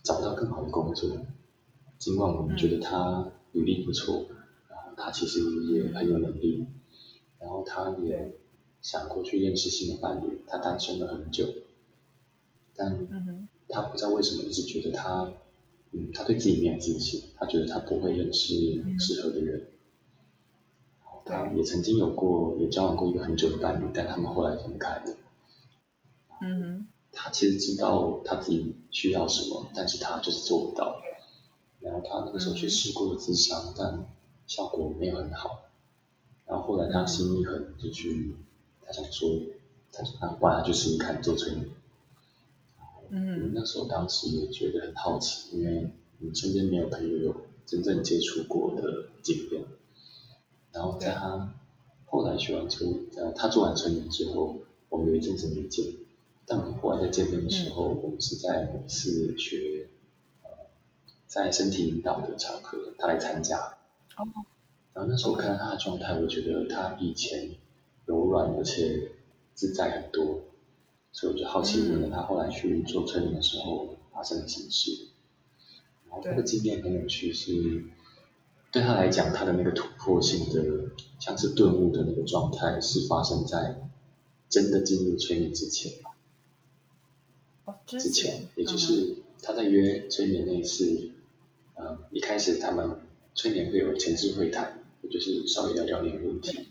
[0.03, 1.11] 找不到更好的工作，
[1.99, 4.27] 尽管我们觉得他履历不错，
[4.69, 5.41] 然后他其实
[5.73, 6.67] 也很有能力，
[7.39, 8.35] 然后他也
[8.87, 11.45] 想过去认识新的伴侣，他单身了很久，
[12.77, 13.09] 但
[13.69, 15.33] 他不知道为什么一直觉得他，
[15.91, 18.55] 嗯，他对自己没有自信，他觉得他不会认识
[19.01, 19.71] 适合的人。
[21.25, 25.17] 他也曾经有过，也交往过一个很久的伴侣，但他们后来分开了。
[26.41, 26.89] 嗯哼。
[27.11, 31.03] 他其实知道他自己需要什么，但是他就是做不到。
[31.81, 34.07] 然后他那个时候去试过了智商，但
[34.47, 35.65] 效果没有很好。
[36.47, 38.37] 然后后来他心一狠，就去，
[38.87, 39.29] 他想说，
[39.93, 41.69] 他说他不然就试试看做催眠。
[43.11, 43.53] 嗯。
[43.55, 49.65] 那时候当时也觉得很好奇，因为你身边没有朋友有真正接触过的经验。
[50.73, 51.55] 然后在他
[52.05, 54.57] 后来学完催，呃，他做完催眠之后，
[54.89, 55.85] 我们有一阵子没见。
[56.47, 59.89] 但我们后来在见面的时候，我们是在某次学，
[60.43, 60.51] 呃，
[61.27, 63.59] 在身体引导的场合，他来参加。
[64.17, 64.29] 哦。
[64.93, 67.51] 然后那时候看到他的状态，我觉得他以前
[68.07, 69.13] 柔软而且
[69.53, 70.41] 自在很多，
[71.13, 75.09] 所以我就好奇问了他后来去做催眠的时候发生了什么事。
[76.09, 77.85] 然后他的经验很有趣是。
[78.73, 83.89] 对他来讲，他的那个突破性的，像是顿悟的那个状态，是发生在
[84.51, 85.93] 真的进入催眠之前。
[87.87, 91.11] 之前，也就是他在约催眠那一次，
[91.75, 93.01] 呃，一开始他们
[93.35, 96.67] 催眠会有前置会谈，也就是稍微聊聊你的问题，然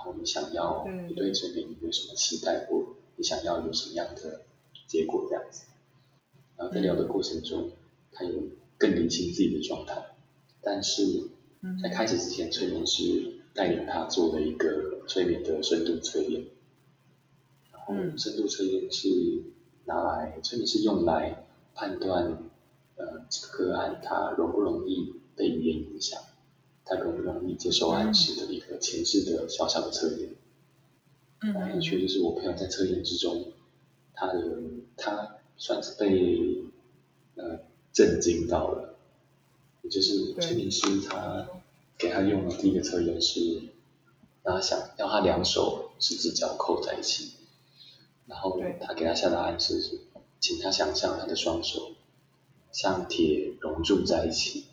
[0.00, 4.42] 后你想要，你对催眠有什么期待，或你想要有什么样的
[4.86, 5.64] 结果这样子。
[6.56, 7.70] 然后在聊的过程中，
[8.12, 8.42] 他有
[8.76, 10.16] 更理清自己的状态。
[10.62, 11.30] 但是
[11.82, 16.44] 在开始之前，催眠师带领他做了一个催眠的深度测验。
[17.72, 19.08] 然后深度测验是
[19.86, 22.50] 拿来催眠是用来判断
[22.96, 26.20] 呃这个个案他容不容易被语言影响，
[26.90, 30.34] 他容不容易接受暗示的一个前置的小小的测验。
[31.40, 31.54] 嗯。
[31.54, 33.52] 很有趣就是我朋友在测验之中，
[34.12, 34.42] 他的
[34.96, 36.64] 他算是被
[37.36, 37.60] 呃
[37.92, 38.98] 震惊到了。
[39.82, 41.48] 也就是催眠师他
[41.96, 43.62] 给他用的第一个测验是，
[44.42, 47.34] 让他想要他两手十指交扣在一起，
[48.26, 50.00] 然后他给他下的暗示是，
[50.40, 51.92] 请他想象他的双手
[52.72, 54.64] 像铁熔铸在一起，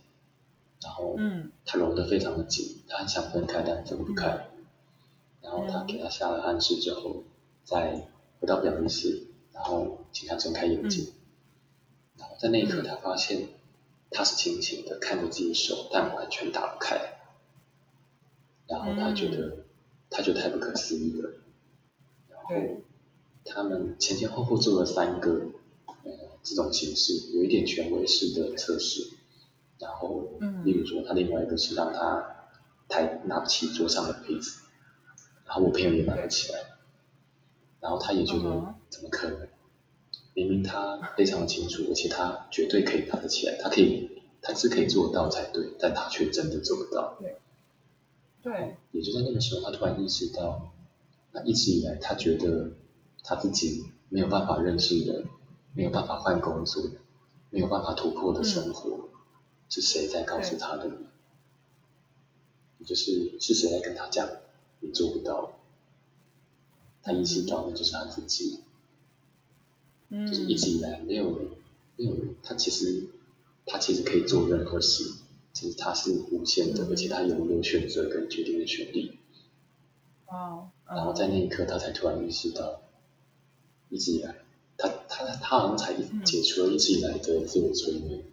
[0.81, 1.17] 然后
[1.65, 4.49] 他揉得非常的紧，他很想分开但分不开，
[5.41, 7.23] 然后他给他下了暗示之后，
[7.63, 8.07] 再
[8.39, 11.13] 回到表意识，然后请他睁开眼睛，
[12.17, 13.49] 然后在那一刻他发现。
[14.09, 16.97] 他是清醒的，看着自己的手，但完全打不开。
[18.65, 19.65] 然后他觉得，
[20.09, 21.29] 他就太不可思议了。
[22.29, 22.81] 然后
[23.43, 25.51] 他们前前后后做了三个，
[26.05, 26.11] 呃，
[26.41, 29.16] 这种形式，有一点权威式的测试。
[29.79, 30.29] 然后，
[30.63, 32.35] 例如说，他另外一个是让他
[32.87, 34.61] 抬拿不起桌上的杯子，
[35.45, 36.59] 然后我朋友也拿不起来，
[37.79, 39.47] 然后他也觉得怎么可能？
[40.33, 47.17] 明明他非常的清楚，而且他绝对可以拿得起来，他可以，他是可以做到才对，但他却真的做不到。
[47.19, 47.37] 对，
[48.43, 48.77] 对。
[48.91, 50.73] 也就在那个时候，他突然意识到，
[51.31, 52.71] 那一直以来他觉得
[53.23, 55.25] 他自己没有办法认识人，
[55.73, 56.83] 没有办法换工作，
[57.49, 59.09] 没有办法突破的生活，
[59.69, 60.91] 是谁在告诉他的？
[62.85, 64.29] 就是是谁在跟他讲
[64.79, 65.59] 你做不到？
[67.03, 68.59] 他意识到的就是他自己。
[70.09, 71.49] 就是一直以来没有人
[71.97, 73.09] 没有人他其实
[73.65, 75.15] 他其实可以做任何事，
[75.51, 79.19] 其实他是无限的，而且他拥有选择跟决定的权利。
[80.27, 80.69] 哦。
[80.85, 82.81] 然后在那一刻，他才突然意识到，
[83.89, 84.35] 一直以来，
[84.77, 85.93] 他他他好像才
[86.23, 88.23] 解除了一直以来的自我催眠。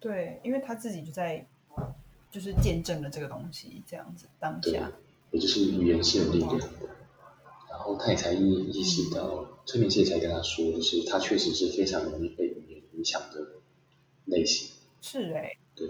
[0.00, 1.46] 对，因为他自己就在
[2.30, 4.90] 就是见证了这个东西，这样子当下。
[5.30, 6.68] 也就是语言是有力量的。
[7.68, 9.46] 然后他也才意意识到。
[9.66, 13.60] 催眠师才跟他说，就是他确实是非常容易被语言影响的
[14.24, 14.68] 类型。
[15.00, 15.52] 是哎。
[15.76, 15.88] 对。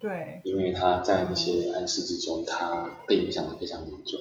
[0.00, 0.40] 对。
[0.42, 4.18] 因为他在那些暗示之中，他被影响的非常严重。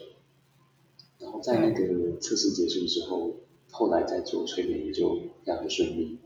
[1.18, 3.38] 然后在那个测试结束之后，
[3.72, 6.20] 后来在做催眠也就非常的顺利。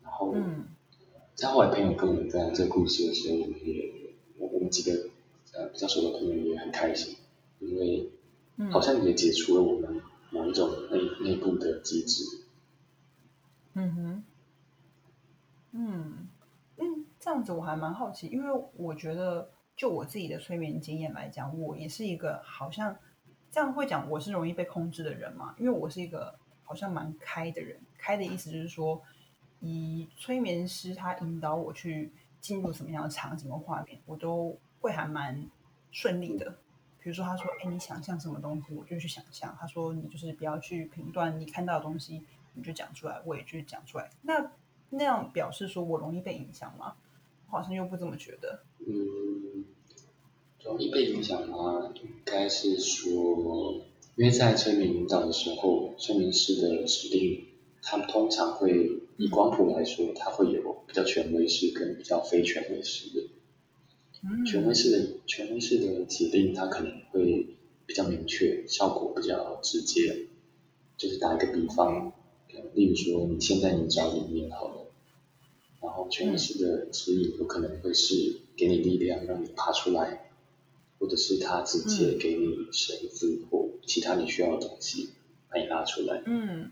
[0.00, 0.32] 然后，
[1.34, 3.90] 在后来朋友跟我们讲这个故事的时候，我们也
[4.38, 5.10] 我我们几个
[5.52, 7.16] 呃比较熟的朋友也很开心，
[7.60, 8.10] 因为
[8.70, 10.00] 好像也解除了我们。
[10.30, 12.24] 某一种内内部的机制。
[13.74, 14.24] 嗯哼，
[15.70, 16.28] 嗯
[16.76, 22.96] 嗯，这样子我还蛮好奇，因为我觉得就我自己的催眠经验来讲，我也是一个好像
[23.52, 27.78] 这样会讲，我是容易被控制的人嘛，因为我是一个好像蛮开的人。
[27.96, 29.00] 开的意思就是说，
[29.66, 35.48] 以催眠师他引导我去进入什么样的场景和画面，我都会还蛮
[35.90, 36.58] 顺利的。
[37.00, 42.22] 比如说，他说：“哎，你想象什么东西，我就去想象。”他说：“你就是不要去评断你看到的东西，
[42.54, 44.52] 你就讲出来，我也就讲出来。”那
[44.90, 46.96] 那样表示说我容易被影响吗？
[47.50, 48.62] 我好像又不这么觉得。
[48.86, 49.64] 嗯，
[50.62, 51.92] 容易被影响吗？
[51.94, 53.82] 应该是说，
[54.16, 57.46] 因为在催眠引导的时候，催眠师的指令，
[57.82, 63.28] 他们通常会以光谱来说，它会有比较权威式跟比较非权威式的。
[64.46, 67.54] 权威式的权威式的指令，它可能会
[67.86, 70.26] 比较明确，效果比较直接。
[70.96, 72.12] 就是打一个比方，
[72.72, 74.86] 例如说你现在你找里面好了，
[75.82, 80.30] 然后权威式的指引有可能会是给你力量让你爬出来，
[80.98, 85.10] 或者是他直接给你绳子或其他你需要的东西
[85.50, 86.22] 把你拉出来。
[86.24, 86.70] 嗯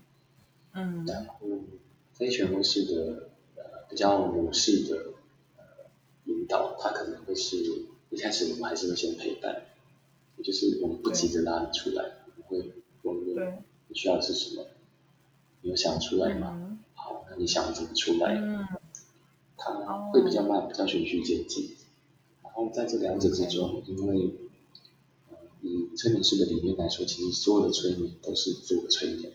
[0.73, 1.05] 嗯。
[1.05, 1.47] 然后
[2.23, 4.95] 非权威式的呃比较模式的
[5.57, 5.63] 呃。
[6.23, 7.57] 引导它可能会是
[8.09, 9.65] 一开始我们还是会先陪伴，
[10.37, 12.71] 也就是我们不急着拉你出来，我们会
[13.01, 13.35] 问你
[13.89, 14.65] 你需要的是什么，
[15.61, 16.79] 你有想出来吗？
[16.93, 18.37] 好，那你想怎么出来？
[19.57, 21.75] 它会比较慢，比较循序渐进。
[22.41, 24.31] 然后在这两者之中，因为
[25.59, 29.33] 以催眠师的理念来说，其实所有的催眠都是自我催眠，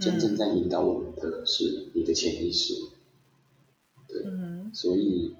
[0.00, 2.74] 真正在引导我们的是你的潜意识。
[4.08, 4.24] 对，
[4.72, 5.36] 所以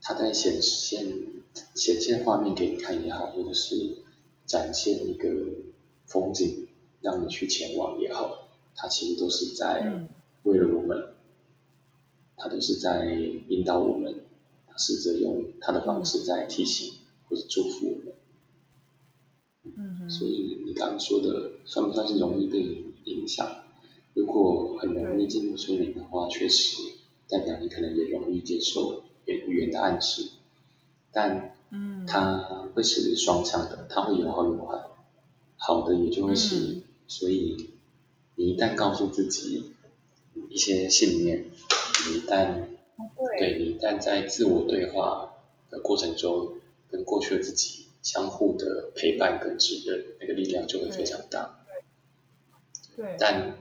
[0.00, 1.06] 他在显现
[1.74, 3.98] 显现画面给你看也好，或者是
[4.46, 5.28] 展现一个
[6.06, 6.66] 风景
[7.00, 10.08] 让你去前往也好，他其实都是在
[10.42, 11.14] 为了我们，
[12.36, 13.14] 他都是在
[13.48, 14.24] 引导我们，
[14.76, 16.94] 试着用他的方式在提醒
[17.28, 18.14] 或者祝福我们。
[19.76, 22.58] 嗯所以你刚刚说的算不算是容易被
[23.04, 23.64] 影响？
[24.18, 26.76] 如果很容易进入催眠的话，确实。
[27.30, 30.30] 代表你可能也容易接受语言的暗示，
[31.12, 31.54] 但
[32.06, 34.82] 它会是双向的，它会有好有坏，
[35.58, 37.68] 好的也就会是，所以
[38.34, 39.72] 你一旦告诉自己
[40.48, 41.44] 一些信念，
[42.08, 42.64] 你一旦
[43.38, 43.58] 对。
[43.58, 45.34] 你一旦在自我对话
[45.68, 46.54] 的过程中，
[46.90, 51.60] 跟过去的自己相互的陪伴跟指认，那个力量就会非常大。
[52.96, 53.58] 对，但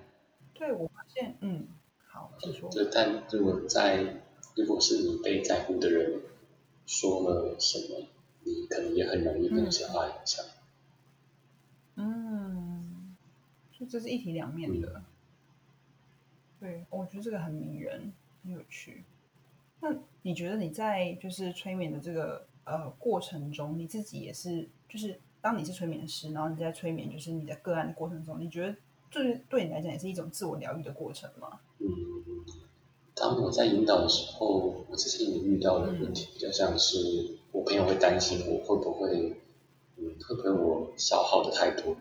[0.57, 1.67] 对我发现，嗯。
[2.09, 4.23] 好就但如果在，
[4.55, 6.21] 如果是你被在乎的人
[6.87, 8.07] 说了什么，
[8.43, 10.43] 你可能也很容易被那些话影响。
[11.95, 13.15] 嗯，
[13.71, 15.03] 所以这是一体两面的。
[16.59, 18.11] 对，我觉得这个很迷人，
[18.43, 19.03] 很有趣。
[19.79, 19.93] 那
[20.23, 28.75] 你觉得你在就是催眠的这个呃过程中，你自己也是，就是当你是催眠师，然后你在催眠就是你的个案的过程中，你觉得
[29.09, 31.59] 就是对你来讲也是一种自我疗愈的过程吗？
[31.79, 31.87] 嗯，
[33.15, 39.41] 当我在引导的时候，我之前也遇到的问题比较像是，我朋友会担心我会不会，
[39.97, 41.95] 嗯，会不会我消耗的太多，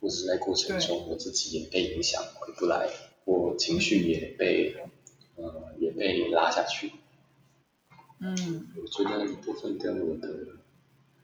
[0.00, 2.88] 或者是在过程中我自己也被影响回不来，
[3.24, 4.74] 我情绪也被，
[5.36, 6.92] 呃，也被拉下去。
[8.20, 10.28] 嗯，我觉得一部分跟我的，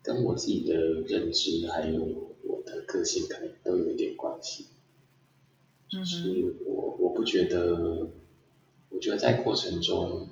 [0.00, 2.02] 跟我自己的认知还有
[2.44, 4.66] 我的个性可能都有一点关系。
[5.94, 8.08] 就是我，我不觉得，
[8.88, 10.28] 我觉得在过程中，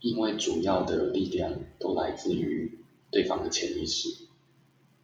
[0.00, 2.78] 因为主要的力量都来自于
[3.10, 4.08] 对方的潜意识，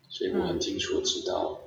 [0.09, 1.61] 所以我很清楚的知道，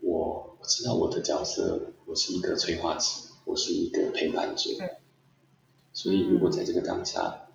[0.00, 4.70] 我我知道我的角色，我是一个催化剂，我是一个陪伴者，
[5.92, 7.46] 所以如果在这个当下，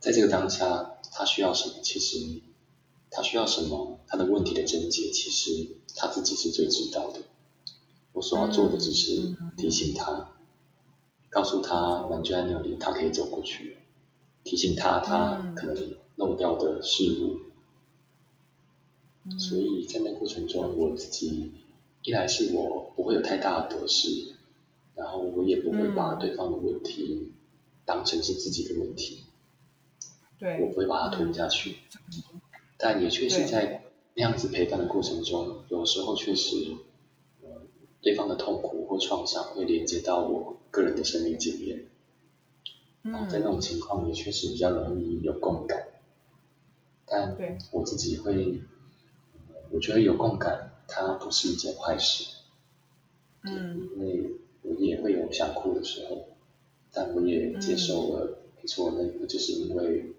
[0.00, 2.40] 在这个当下，他需要什么，其实
[3.10, 7.20] 他需要什么，他的问题的症结，其实他自己是最知道的。
[8.12, 10.32] 我所要做的只是提醒他，
[11.30, 13.78] 告诉他满卷鸟里他可以走过去，
[14.44, 17.40] 提醒他他可能漏掉的事物。
[19.38, 21.52] 所以在那过程中，我自己
[22.02, 24.34] 一来是我不会有太大的得失，
[24.94, 27.32] 然后我也不会把对方的问题
[27.84, 29.22] 当成是自己的问题，
[30.38, 31.76] 对，我不会把它吞下去。
[32.76, 33.84] 但也确实在
[34.14, 36.76] 那样子陪伴的过程中，有时候确实。
[38.02, 41.86] 对方的痛苦或创伤会连接到我个人的生命经验，
[43.02, 45.86] 然后在那种情况也确实比较容易有共感，
[47.06, 47.36] 但
[47.70, 48.60] 我自己会，
[49.70, 52.24] 我觉得有共感它不是一件坏事，
[53.44, 54.32] 嗯，因为
[54.62, 56.26] 我也会有想哭的时候，
[56.92, 60.12] 但我也接受了，没错，那个就是因为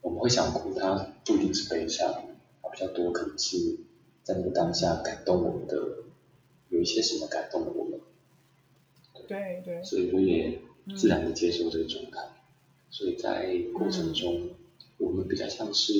[0.00, 2.14] 我们会想哭，它不一定是悲伤，
[2.62, 3.80] 它比较多可能是
[4.22, 6.05] 在那个当下感动我们的。
[6.68, 8.00] 有一些什么感动了我们。
[9.28, 9.82] 对对。
[9.82, 10.60] 所以我也
[10.96, 12.20] 自然的接受这个状态。
[12.90, 14.50] 所以在过程中，
[14.98, 15.92] 我们比较像是，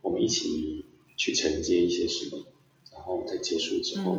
[0.00, 0.86] 我们一起
[1.16, 2.44] 去承接一些什么，
[2.92, 4.18] 然后在结束之后，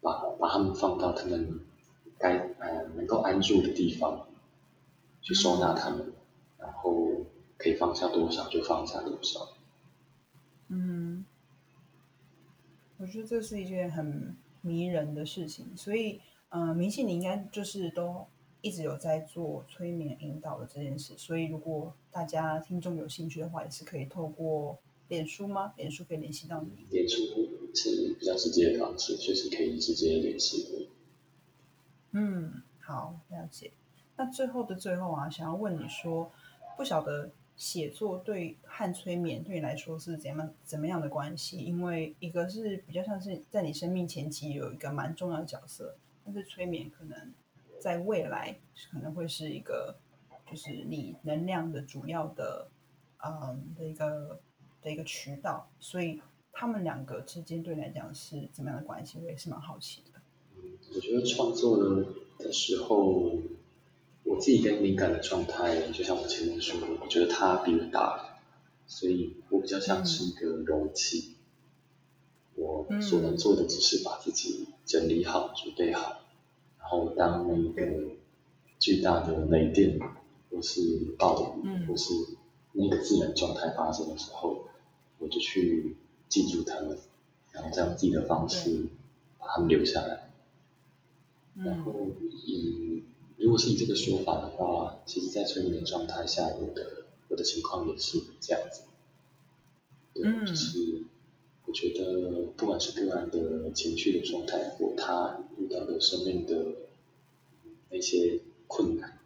[0.00, 1.60] 把把他们放到他们
[2.18, 4.28] 该呃能够安住的地方，
[5.20, 6.12] 去收纳他们，
[6.58, 7.26] 然后
[7.58, 9.48] 可以放下多少就放下多少。
[10.68, 10.95] 嗯，
[12.98, 18.26] 我觉得这是一件很迷人的事情，所以，嗯，明信你应该就是都。
[18.62, 24.76] 一直有在做催眠引导的这件事，所以如果大家听众有兴趣的话，也是可以透过
[25.06, 25.72] 脸书吗？
[25.76, 26.84] 脸书可以联系到你。
[26.90, 27.16] 脸书
[27.72, 30.86] 是比较直接的方式，确实可以直接联系我。
[32.12, 33.70] 嗯，好，了解。
[34.16, 36.32] 那最后的最后啊，想要问你说，
[36.76, 41.58] 不晓得写作对和催眠对你来说是怎样怎么样的关系？
[41.58, 47.32] 因为一个是比较像是在你生命前期有一个蛮重要的角色，但是催眠可能。
[47.78, 48.58] 在未来
[48.90, 49.94] 可能会是一个，
[50.50, 52.68] 就是你能量的主要的，
[53.22, 54.40] 嗯的一个
[54.82, 56.20] 的一个渠道，所以
[56.52, 59.18] 他们两个之间对你来讲是怎么样的关系？
[59.22, 60.20] 我也是蛮好奇的。
[60.94, 62.06] 我觉得创作的
[62.38, 63.38] 的时候，
[64.26, 68.40] 我自己跟敏感的状态，就像我前面说的，我觉得它比我大，
[68.86, 71.36] 所以我比较像是一个容器，
[72.56, 76.22] 我所能做的只是把自己整理好、准备好。
[76.80, 78.16] 然后当那个
[78.78, 79.98] 巨大的雷电
[80.50, 80.80] 或是
[81.18, 82.12] 暴雨或是
[82.72, 84.68] 那个自然状态发生的时候，
[85.18, 85.96] 我就去
[86.28, 86.98] 记住它们，
[87.52, 88.86] 然后再用自己的方式
[89.38, 90.30] 把它们留下来。
[91.54, 93.02] 然后，嗯，
[93.36, 98.82] 如果是以这个说法的话，其实，在催眠状态下，我的我的情况也是这样子。
[100.14, 101.02] 对，就是
[101.66, 105.40] 我觉得，不管是个人的情绪的状态，或他。
[105.58, 106.66] 遇到的生命的
[107.90, 109.18] 那些困难，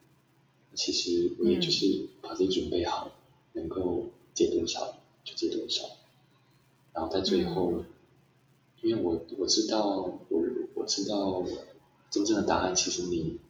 [0.77, 3.11] 其实我也就是把自己准备好，
[3.55, 5.85] 能够接多少就接多少，
[6.93, 7.83] 然后在最后，
[8.81, 10.43] 因为我我知道我
[10.75, 11.45] 我知道
[12.13, 13.41] 真正的答案，其实你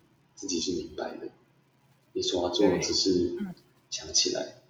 [0.41, 1.29] 自己是明白的，
[2.15, 3.37] 你所要做的只是
[3.91, 4.63] 想起来，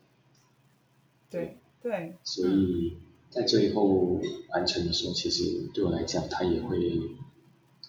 [1.30, 2.96] 对对，所以
[3.30, 7.00] 在最后完成的时候，其实对我来讲，它也会。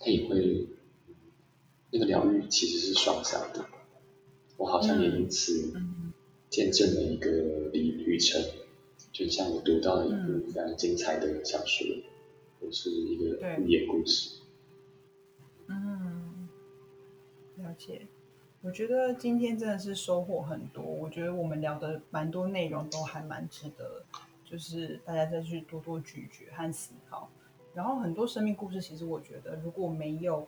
[0.03, 0.67] 他也会，
[1.91, 3.67] 那个疗愈其实是双向的，
[4.57, 5.73] 我好像也因此
[6.49, 7.29] 见证了一个
[7.71, 8.43] 旅旅程，
[9.11, 11.85] 就像我读到了一部非常精彩的小说，
[12.59, 14.39] 或是一个寓言故事。
[15.67, 16.20] 嗯，
[17.61, 18.07] 了解。
[18.61, 24.03] 我觉得今天真的是收获很多，我觉得我们聊的蛮多内容都还蛮值得，
[24.45, 27.27] 就是大家再去多多咀嚼和思考。
[27.73, 30.47] 然后很多生命故事，其实我觉得如果没有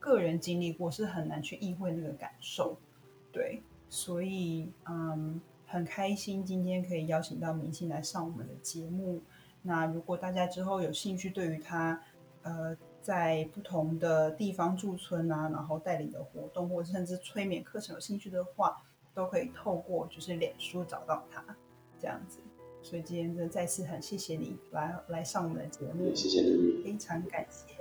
[0.00, 2.76] 个人经历过，是很难去意会那个感受。
[3.30, 9.20] 对，所以嗯，很开心今天可以邀请到明星来上我们的节目。
[9.62, 12.02] 那如果大家之后有兴趣，对于他
[12.42, 18.76] 呃在不同的地方驻村啊，然后带领的活动，或者甚至催眠课程有兴趣的话，
[19.14, 21.42] 都可以透过就是脸书找到他，
[21.98, 22.38] 这样子。
[22.80, 27.74] 所以今天真的再次很谢谢你来来上我们的节目，谢谢你，非常感谢，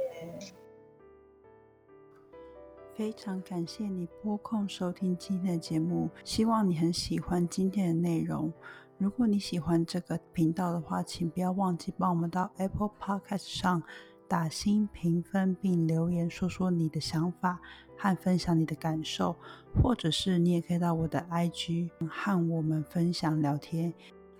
[2.95, 8.51] 非常感谢你拨空收听今天的节目，希望你很喜欢今天的内容。
[8.97, 13.84] 如果你喜欢这个频道的话，请不要忘记帮我们到 Apple Podcast 上
[14.28, 17.59] 打星评分，并留言说说你的想法
[17.97, 19.36] 和分享你的感受，
[19.82, 23.93] 或者是你也可以到我的 IG 和我们分享聊天。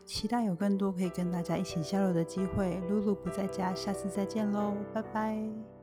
[0.05, 2.79] 期待有更多可以跟大家一起交流的机会。
[2.89, 5.76] 露露不在家，下次再见喽，拜拜。